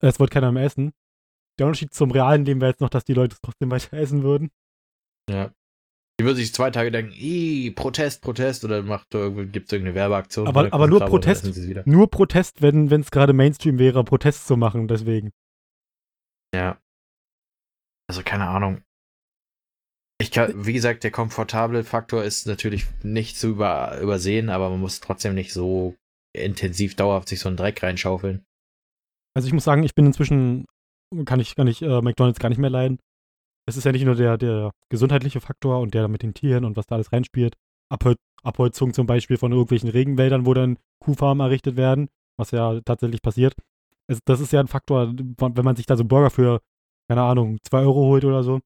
[0.02, 0.92] Es wollte keiner mehr essen.
[1.60, 4.24] Der Unterschied zum realen Leben wäre jetzt noch, dass die Leute es trotzdem weiter essen
[4.24, 4.50] würden.
[5.30, 5.52] Ja.
[6.20, 10.48] Die würden sich zwei Tage denken, Ih, Protest, Protest, oder gibt es irgendeine Werbeaktion.
[10.48, 15.32] Aber, aber nur Protest, nur Protest, wenn es gerade Mainstream wäre, Protest zu machen, deswegen.
[16.54, 16.78] Ja.
[18.10, 18.82] Also keine Ahnung.
[20.22, 24.82] Ich kann, wie gesagt, der komfortable Faktor ist natürlich nicht zu über, übersehen, aber man
[24.82, 25.96] muss trotzdem nicht so
[26.36, 28.44] intensiv dauerhaft sich so einen Dreck reinschaufeln.
[29.36, 30.66] Also ich muss sagen, ich bin inzwischen,
[31.24, 33.00] kann ich, kann ich äh, McDonalds gar nicht mehr leiden.
[33.70, 36.76] Es ist ja nicht nur der, der gesundheitliche Faktor und der mit den Tieren und
[36.76, 37.56] was da alles reinspielt.
[37.90, 43.22] Abhol Abholzung zum Beispiel von irgendwelchen Regenwäldern, wo dann Kuhfarmen errichtet werden, was ja tatsächlich
[43.22, 43.54] passiert.
[44.08, 46.62] Es, das ist ja ein Faktor, wenn man sich da so einen Burger für,
[47.08, 48.60] keine Ahnung, 2 Euro holt oder so.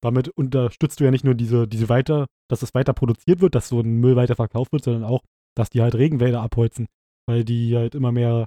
[0.00, 3.68] Damit unterstützt du ja nicht nur diese, diese weiter, dass es weiter produziert wird, dass
[3.68, 5.22] so ein Müll weiter verkauft wird, sondern auch,
[5.54, 6.86] dass die halt Regenwälder abholzen,
[7.26, 8.46] weil die halt immer mehr,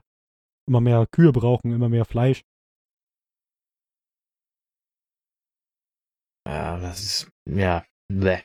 [0.67, 2.41] immer mehr Kühe brauchen, immer mehr Fleisch.
[6.47, 8.41] Ja, das ist, ja, bleh.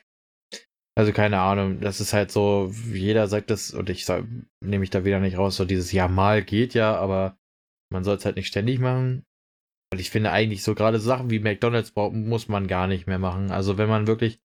[0.97, 5.05] Also keine Ahnung, das ist halt so, jeder sagt das und ich nehme mich da
[5.05, 7.37] wieder nicht raus, so dieses Ja mal geht ja, aber
[7.91, 9.23] man soll es halt nicht ständig machen.
[9.93, 13.51] Und ich finde eigentlich so gerade Sachen wie McDonalds muss man gar nicht mehr machen.
[13.51, 14.41] Also wenn man wirklich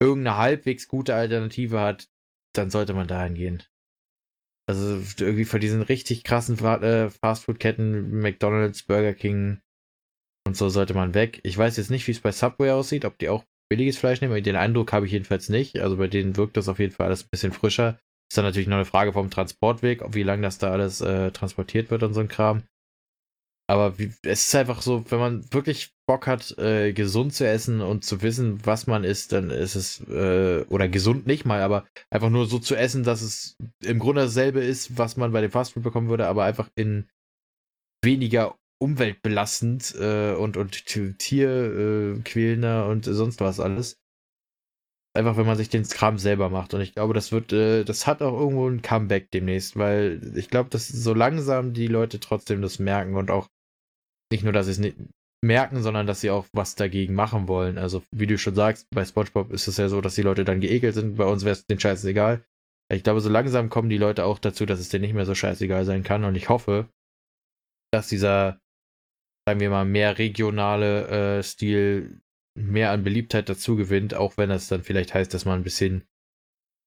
[0.00, 2.08] irgendeine halbwegs gute Alternative hat,
[2.54, 3.62] dann sollte man dahin gehen.
[4.68, 9.60] Also irgendwie von diesen richtig krassen äh, Fastfood-Ketten, McDonalds, Burger King
[10.46, 11.40] und so sollte man weg.
[11.42, 14.42] Ich weiß jetzt nicht, wie es bei Subway aussieht, ob die auch billiges Fleisch nehmen.
[14.42, 15.80] Den Eindruck habe ich jedenfalls nicht.
[15.80, 17.98] Also bei denen wirkt das auf jeden Fall alles ein bisschen frischer.
[18.30, 21.90] Ist dann natürlich noch eine Frage vom Transportweg, wie lange das da alles äh, transportiert
[21.90, 22.62] wird und so ein Kram.
[23.66, 27.80] Aber wie, es ist einfach so, wenn man wirklich Bock hat, äh, gesund zu essen
[27.80, 31.86] und zu wissen, was man isst, dann ist es, äh, oder gesund nicht mal, aber
[32.10, 35.50] einfach nur so zu essen, dass es im Grunde dasselbe ist, was man bei dem
[35.50, 37.08] Fastfood bekommen würde, aber einfach in
[38.02, 38.54] weniger
[38.84, 43.98] umweltbelastend äh, und, und tierquälender äh, und sonst was alles.
[45.16, 46.74] Einfach, wenn man sich den Kram selber macht.
[46.74, 50.50] Und ich glaube, das wird, äh, das hat auch irgendwo ein Comeback demnächst, weil ich
[50.50, 53.48] glaube, dass so langsam die Leute trotzdem das merken und auch
[54.30, 54.96] nicht nur, dass sie es nicht
[55.42, 57.78] merken, sondern dass sie auch was dagegen machen wollen.
[57.78, 60.60] Also, wie du schon sagst, bei SpongeBob ist es ja so, dass die Leute dann
[60.60, 61.16] geekelt sind.
[61.16, 62.44] Bei uns wäre es den Scheiß egal.
[62.92, 65.34] Ich glaube, so langsam kommen die Leute auch dazu, dass es denen nicht mehr so
[65.34, 66.24] scheißegal sein kann.
[66.24, 66.88] Und ich hoffe,
[67.92, 68.60] dass dieser
[69.46, 72.20] sagen wir mal, mehr regionale äh, Stil
[72.56, 76.04] mehr an Beliebtheit dazu gewinnt, auch wenn das dann vielleicht heißt, dass man ein bisschen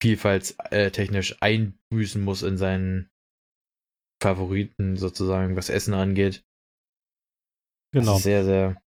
[0.01, 3.09] vielfaltstechnisch einbüßen muss in seinen
[4.21, 6.43] Favoriten sozusagen, was Essen angeht.
[7.93, 8.11] Genau.
[8.11, 8.81] Das ist sehr, sehr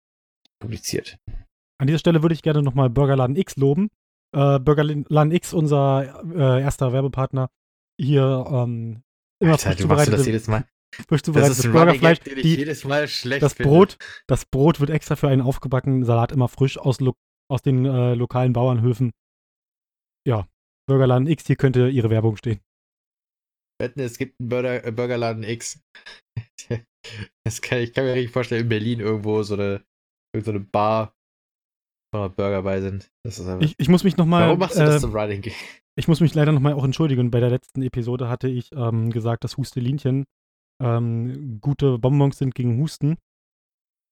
[0.61, 1.19] kompliziert.
[1.81, 3.91] An dieser Stelle würde ich gerne nochmal Burgerladen X loben.
[4.35, 7.51] Äh, Burgerladen X, unser äh, erster Werbepartner,
[8.01, 9.03] hier ähm,
[9.41, 10.64] immer Alter, du machst du das jedes Mal
[10.95, 12.20] frisch zubereitetes Burgerfleisch.
[12.20, 16.32] Gag, die, jedes Mal schlecht das Brot, das Brot wird extra für einen aufgebackenen Salat
[16.32, 16.99] immer frisch aus,
[17.51, 19.12] aus den äh, lokalen Bauernhöfen.
[20.26, 20.49] Ja,
[20.89, 22.61] Burgerladen X, hier könnte ihre Werbung stehen.
[23.80, 25.80] Wetten, es gibt einen Burger, äh, Burgerladen X.
[27.45, 29.84] das kann, ich kann mir richtig vorstellen, in Berlin irgendwo so eine,
[30.36, 31.14] so eine Bar,
[32.12, 33.11] wo Burger bei sind.
[33.61, 34.47] ich, ich muss mich nochmal.
[34.47, 35.53] Warum machst du äh, das zum Riding
[35.97, 37.30] Ich muss mich leider nochmal auch entschuldigen.
[37.30, 40.24] Bei der letzten Episode hatte ich ähm, gesagt, dass Hustelinchen
[40.81, 43.16] ähm, gute Bonbons sind gegen Husten.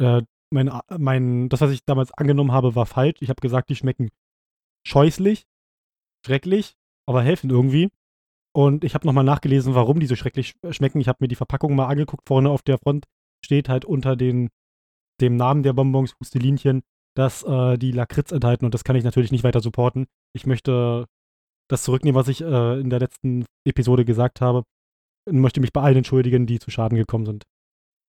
[0.00, 3.16] Äh, mein, mein, das, was ich damals angenommen habe, war falsch.
[3.20, 4.10] Ich habe gesagt, die schmecken
[4.86, 5.46] scheußlich,
[6.24, 6.74] schrecklich,
[7.06, 7.90] aber helfen irgendwie.
[8.54, 11.00] Und ich habe nochmal nachgelesen, warum die so schrecklich schmecken.
[11.00, 12.26] Ich habe mir die Verpackung mal angeguckt.
[12.26, 13.06] Vorne auf der Front
[13.44, 14.48] steht halt unter den,
[15.20, 16.82] dem Namen der Bonbons, Hustelinchen,
[17.14, 18.64] dass äh, die Lakritz enthalten.
[18.64, 20.06] Und das kann ich natürlich nicht weiter supporten.
[20.32, 21.06] Ich möchte
[21.68, 24.62] das zurücknehmen, was ich äh, in der letzten Episode gesagt habe
[25.26, 27.44] und möchte mich bei allen entschuldigen, die zu Schaden gekommen sind.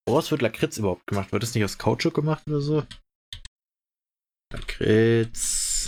[0.07, 1.32] Woraus wird Lakritz überhaupt gemacht?
[1.32, 2.84] Wird das nicht aus Kautschuk gemacht oder so?
[4.53, 5.88] Lakritz.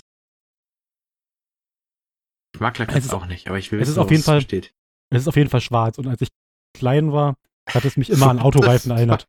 [2.53, 4.41] Ich mag Lakritz ist, auch nicht, aber ich will wissen, es ist auf jeden Fall,
[4.41, 4.73] steht.
[5.13, 6.29] Es ist auf jeden Fall schwarz und als ich
[6.77, 7.35] klein war,
[7.69, 9.25] hat es mich immer an Autoreifen erinnert.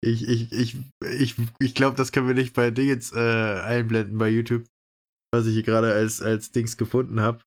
[0.00, 0.76] Ich, ich, ich,
[1.18, 4.64] ich, ich glaube, das können wir nicht bei Dingens äh, einblenden bei YouTube,
[5.32, 7.42] was ich hier gerade als, als Dings gefunden habe.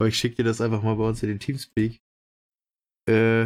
[0.00, 2.00] Aber ich schicke dir das einfach mal bei uns in den Teamspeak.
[3.08, 3.44] Äh,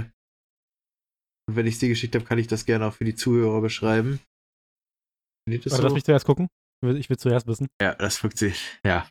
[1.48, 4.20] und wenn ich dir geschickt habe, kann ich das gerne auch für die Zuhörer beschreiben.
[5.48, 5.82] Das so?
[5.82, 6.48] lass mich zuerst gucken.
[6.82, 7.68] Ich will zuerst wissen.
[7.80, 8.58] Ja, das funktioniert.
[8.84, 9.08] Ja.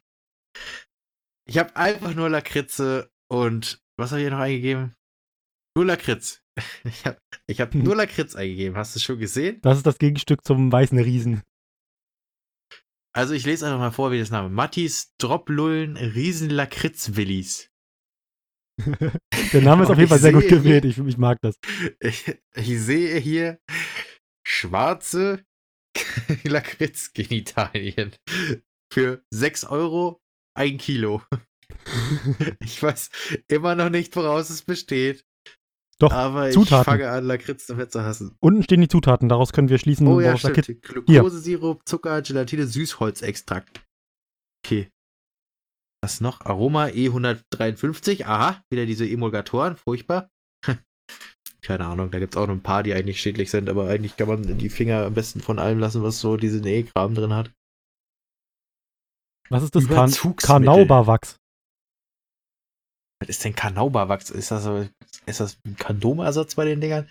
[1.48, 4.94] Ich habe einfach nur Lakritze und was habe ich hier noch eingegeben?
[5.76, 6.42] Nur Lakritz.
[6.86, 8.78] Ich habe ich hab nur Lakritz eingegeben.
[8.78, 9.60] Hast du es schon gesehen?
[9.62, 11.44] Das ist das Gegenstück zum weißen Riesen.
[13.14, 14.50] Also ich lese einfach mal vor, wie das Name.
[14.50, 17.70] Mattis Droplullen Riesen Lakritz Willis.
[19.54, 20.86] Der Name ist auf jeden Fall sehr gut gewählt.
[20.86, 21.56] Ich, ich mag das.
[22.00, 23.60] Ich, ich sehe hier
[24.46, 25.44] schwarze
[26.44, 28.16] Lakritz-Genitalien
[28.92, 30.22] für 6 Euro
[30.56, 31.22] ein Kilo.
[32.60, 33.10] ich weiß
[33.48, 35.26] immer noch nicht, woraus es besteht.
[36.00, 36.82] Doch, aber Zutaten.
[36.82, 38.36] ich fange an, Lakritz damit zu hassen.
[38.40, 40.06] Unten stehen die Zutaten, daraus können wir schließen.
[40.08, 40.82] Oh ja, stimmt.
[40.84, 43.84] Glukosesirup, Zucker, Gelatine, Süßholzextrakt.
[44.64, 44.92] Okay.
[46.02, 46.42] Was noch?
[46.42, 48.26] Aroma E153.
[48.26, 49.76] Aha, wieder diese Emulgatoren.
[49.78, 50.30] Furchtbar.
[51.62, 54.16] Keine Ahnung, da gibt es auch noch ein paar, die eigentlich schädlich sind, aber eigentlich
[54.16, 57.52] kann man die Finger am besten von allem lassen, was so diesen E-Kram drin hat.
[59.50, 59.88] Was ist das?
[59.88, 60.12] Kan.
[60.36, 61.38] Karnauberwachs.
[63.20, 64.30] Was ist denn Karnauberwachs?
[64.30, 64.90] Ist das,
[65.26, 67.10] ist das ein Kondomersatz bei den Dingern?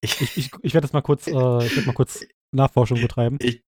[0.00, 1.30] Ich, ich, ich werde das mal kurz, äh,
[1.66, 3.38] ich werd mal kurz Nachforschung betreiben.
[3.40, 3.62] Ich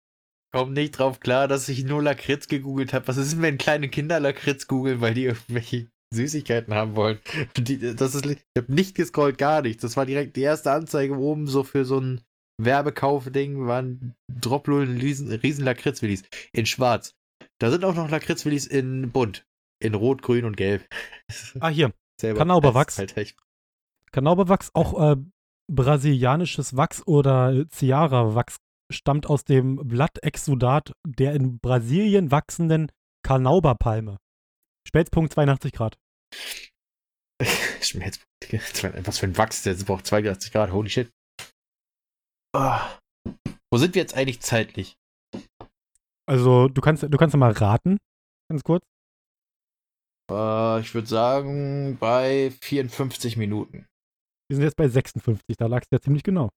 [0.52, 3.08] komme nicht drauf klar, dass ich nur Lakritz gegoogelt habe.
[3.08, 7.20] Was ist denn, wenn kleine Kinder Lakritz googeln, weil die irgendwelche Süßigkeiten haben wollen?
[7.58, 9.82] Die, das ist, ich habe nicht gescrollt, gar nichts.
[9.82, 12.22] Das war direkt die erste Anzeige oben so für so ein
[12.62, 17.14] Werbekauf-Ding, waren Droplullen riesen, riesen Lakritzwillis in schwarz.
[17.60, 19.45] Da sind auch noch Lakritzwillis in bunt.
[19.82, 20.86] In rot, grün und gelb.
[21.60, 21.93] Ah, hier.
[22.95, 23.38] Ist Halt echt
[24.12, 25.16] Karnauberwachs, auch äh,
[25.72, 28.58] brasilianisches Wachs oder Ciara-Wachs,
[28.92, 32.92] stammt aus dem Blattexudat der in Brasilien wachsenden
[33.24, 34.18] Karnauberpalme.
[34.88, 35.98] Spätpunkt 82 Grad.
[37.82, 38.20] Schmerz.
[39.04, 41.12] Was für ein Wachs, der braucht 82 Grad, holy shit.
[42.56, 42.98] Ah.
[43.72, 44.98] Wo sind wir jetzt eigentlich zeitlich?
[46.28, 47.98] Also, du kannst, du kannst mal raten,
[48.50, 48.84] ganz kurz.
[50.32, 53.88] Äh, ich würde sagen, bei 54 Minuten.
[54.48, 56.50] Wir sind jetzt bei 56, da lag es ja ziemlich genau.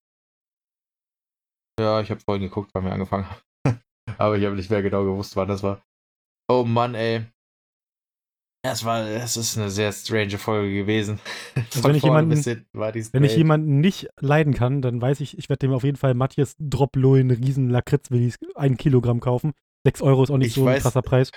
[1.80, 3.80] Ja, ich habe vorhin geguckt, wann wir angefangen haben.
[4.18, 5.82] Aber ich habe nicht mehr genau gewusst, wann das war.
[6.50, 7.24] Oh Mann, ey.
[8.64, 11.18] Es war, es ist eine sehr strange Folge gewesen.
[11.70, 12.44] Von wenn ich jemanden-
[13.12, 16.14] Wenn ich jemanden nicht leiden kann, dann weiß ich, ich werde dem auf jeden Fall
[16.14, 19.52] Matthias Droplullen riesen Lakritzwillis ein Kilogramm kaufen.
[19.84, 21.30] 6 Euro ist auch nicht Ich so ein weiß- krasser Preis.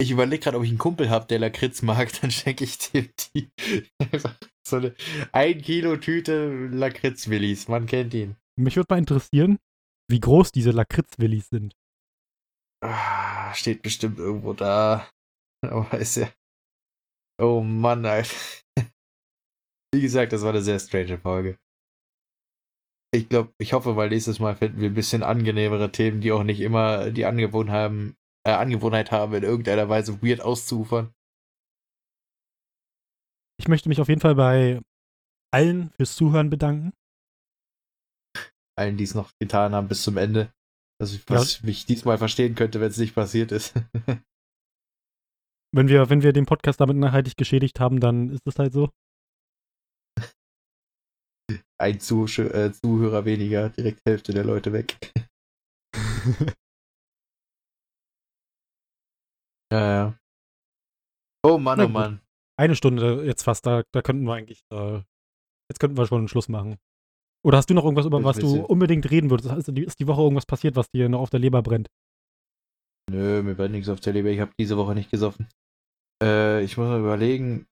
[0.00, 3.08] Ich überlege gerade, ob ich einen Kumpel habe, der Lakritz mag, dann schenke ich dem
[3.34, 3.50] die.
[4.66, 4.94] So eine
[5.32, 7.66] 1 Kilo Tüte Lakritz-Willis.
[7.68, 8.36] Man kennt ihn.
[8.58, 9.58] Mich würde mal interessieren,
[10.10, 11.74] wie groß diese Lakritzwillis sind.
[12.82, 15.08] Ah, steht bestimmt irgendwo da.
[15.62, 16.28] Aber ist ja.
[17.40, 18.34] Oh Mann, Alter.
[19.94, 21.58] Wie gesagt, das war eine sehr strange Folge.
[23.14, 26.44] Ich glaube, ich hoffe, weil nächstes Mal finden wir ein bisschen angenehmere Themen, die auch
[26.44, 31.12] nicht immer die Angewohnheit haben, äh, Angewohnheit haben, in irgendeiner Weise weird auszuufern.
[33.58, 34.80] Ich möchte mich auf jeden Fall bei
[35.52, 36.92] allen fürs Zuhören bedanken.
[38.78, 40.52] Allen, die es noch getan haben bis zum Ende.
[41.02, 43.74] Ich, was ich diesmal verstehen könnte, wenn es nicht passiert ist.
[45.74, 48.90] Wenn wir, wenn wir den Podcast damit nachhaltig geschädigt haben, dann ist es halt so.
[51.80, 54.98] Ein Zuh äh, Zuhörer weniger, direkt Hälfte der Leute weg.
[59.72, 60.18] Ja, ja.
[61.42, 61.88] Oh Mann, oh.
[61.88, 62.20] Mann.
[62.58, 65.00] Eine Stunde jetzt fast, da, da könnten wir eigentlich, äh,
[65.70, 66.76] jetzt könnten wir schon einen Schluss machen.
[67.44, 68.68] Oder hast du noch irgendwas, über Ich was du nicht.
[68.68, 69.50] unbedingt reden würdest?
[69.52, 71.88] Ist die, ist die Woche irgendwas passiert, was dir noch auf der Leber brennt?
[73.10, 74.28] Nö, mir brennt nichts auf der Leber.
[74.28, 75.48] Ich habe diese Woche nicht gesoffen.
[76.22, 77.66] Äh, ich muss mal überlegen.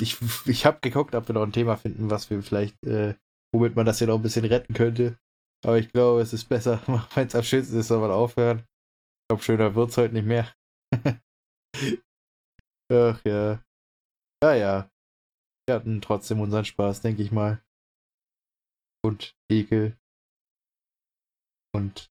[0.00, 3.14] Ich, ich habe geguckt, ob wir noch ein Thema finden, was wir vielleicht, äh,
[3.54, 5.18] womit man das hier noch ein bisschen retten könnte.
[5.64, 6.80] Aber ich glaube, es ist besser,
[7.14, 8.58] wenn es am schönsten ist, soll man aufhören.
[8.60, 10.52] Ich glaube, schöner wird's heute nicht mehr.
[12.92, 13.62] Ach ja.
[14.42, 14.90] Ja, ja.
[15.66, 17.60] Wir hatten trotzdem unseren Spaß, denke ich mal.
[19.06, 19.96] Und Ekel.
[21.72, 22.10] Und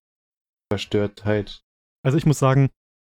[0.72, 1.62] Verstörtheit.
[2.06, 2.70] Also ich muss sagen,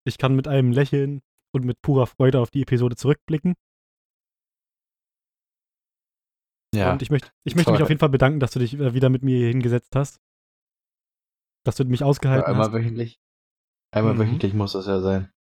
[0.07, 1.22] ich kann mit einem Lächeln
[1.55, 3.55] und mit purer Freude auf die Episode zurückblicken.
[6.74, 6.93] Ja.
[6.93, 9.22] Und ich möchte, ich möchte mich auf jeden Fall bedanken, dass du dich wieder mit
[9.22, 10.20] mir hier hingesetzt hast.
[11.64, 12.72] Dass du mich ausgehalten einmal hast.
[12.74, 13.18] wöchentlich.
[13.95, 14.18] Einmal Mhm.
[14.20, 15.33] wöchentlich muss das ja sein.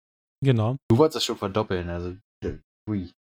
[0.43, 0.76] Genau.
[0.89, 2.16] Du wolltest das schon verdoppeln, also.
[2.89, 3.12] Ui.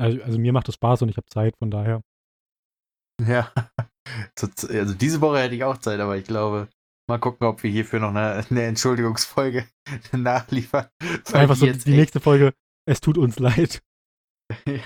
[0.00, 2.02] Also, also mir macht es Spaß und ich habe Zeit, von daher.
[3.28, 3.52] Ja.
[4.68, 6.68] Also diese Woche hätte ich auch Zeit, aber ich glaube,
[7.08, 9.66] mal gucken, ob wir hierfür noch eine, eine Entschuldigungsfolge
[10.12, 10.86] nachliefern.
[11.32, 12.52] Einfach so die nächste Folge.
[12.86, 13.82] Es tut uns leid.
[14.66, 14.82] ich,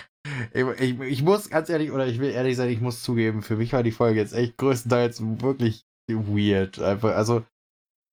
[0.79, 3.73] ich, ich muss ganz ehrlich, oder ich will ehrlich sein, ich muss zugeben, für mich
[3.73, 6.79] war die Folge jetzt echt größtenteils wirklich weird.
[6.79, 7.41] Einfach, also,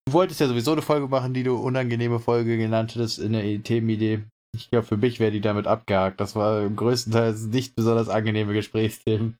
[0.08, 3.62] du wolltest ja sowieso eine Folge machen, die du unangenehme Folge genannt hättest in der
[3.62, 4.24] Themenidee.
[4.56, 6.22] Ich glaube, für mich wäre die damit abgehakt.
[6.22, 9.38] Das war größtenteils nicht besonders angenehme Gesprächsthemen.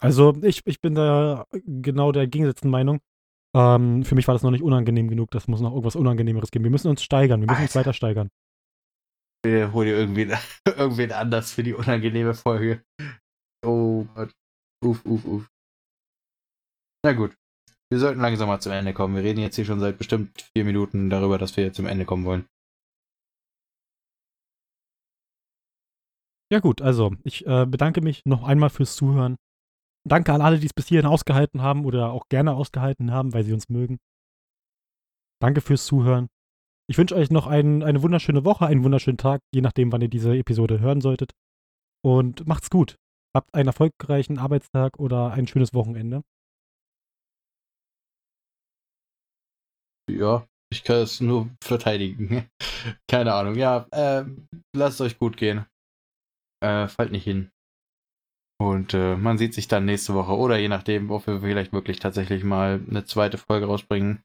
[0.00, 3.00] Also ich, ich bin da genau der gegensätzlichen Meinung.
[3.54, 5.30] Ähm, für mich war das noch nicht unangenehm genug.
[5.30, 6.64] Das muss noch irgendwas Unangenehmeres geben.
[6.64, 7.40] Wir müssen uns steigern.
[7.40, 7.80] Wir müssen uns Alter.
[7.88, 8.30] weiter steigern.
[9.42, 10.32] Bitte hol dir irgendwen,
[10.66, 12.82] irgendwen anders für die unangenehme Folge.
[13.64, 14.32] Oh Gott.
[14.84, 15.48] Uff, uff, uff.
[17.04, 17.34] Na gut.
[17.90, 19.16] Wir sollten langsam mal zum Ende kommen.
[19.16, 22.24] Wir reden jetzt hier schon seit bestimmt vier Minuten darüber, dass wir zum Ende kommen
[22.24, 22.46] wollen.
[26.50, 29.36] Ja gut, also ich äh, bedanke mich noch einmal fürs Zuhören.
[30.08, 33.44] Danke an alle, die es bis hierhin ausgehalten haben oder auch gerne ausgehalten haben, weil
[33.44, 33.98] sie uns mögen.
[35.40, 36.28] Danke fürs Zuhören.
[36.90, 40.08] Ich wünsche euch noch ein, eine wunderschöne Woche, einen wunderschönen Tag, je nachdem, wann ihr
[40.08, 41.32] diese Episode hören solltet.
[42.02, 42.96] Und macht's gut.
[43.36, 46.22] Habt einen erfolgreichen Arbeitstag oder ein schönes Wochenende.
[50.10, 52.48] Ja, ich kann es nur verteidigen.
[53.10, 53.54] Keine Ahnung.
[53.56, 54.24] Ja, äh,
[54.74, 55.66] lasst euch gut gehen.
[56.64, 57.50] Äh, fallt nicht hin.
[58.60, 62.00] Und äh, man sieht sich dann nächste Woche oder je nachdem, ob wir vielleicht wirklich
[62.00, 64.24] tatsächlich mal eine zweite Folge rausbringen.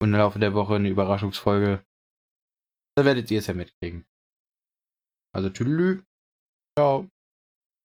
[0.00, 1.84] Und im Laufe der Woche eine Überraschungsfolge.
[2.96, 4.06] Da werdet ihr es ja mitkriegen.
[5.34, 6.04] Also tüdelü.
[6.78, 7.08] Ciao.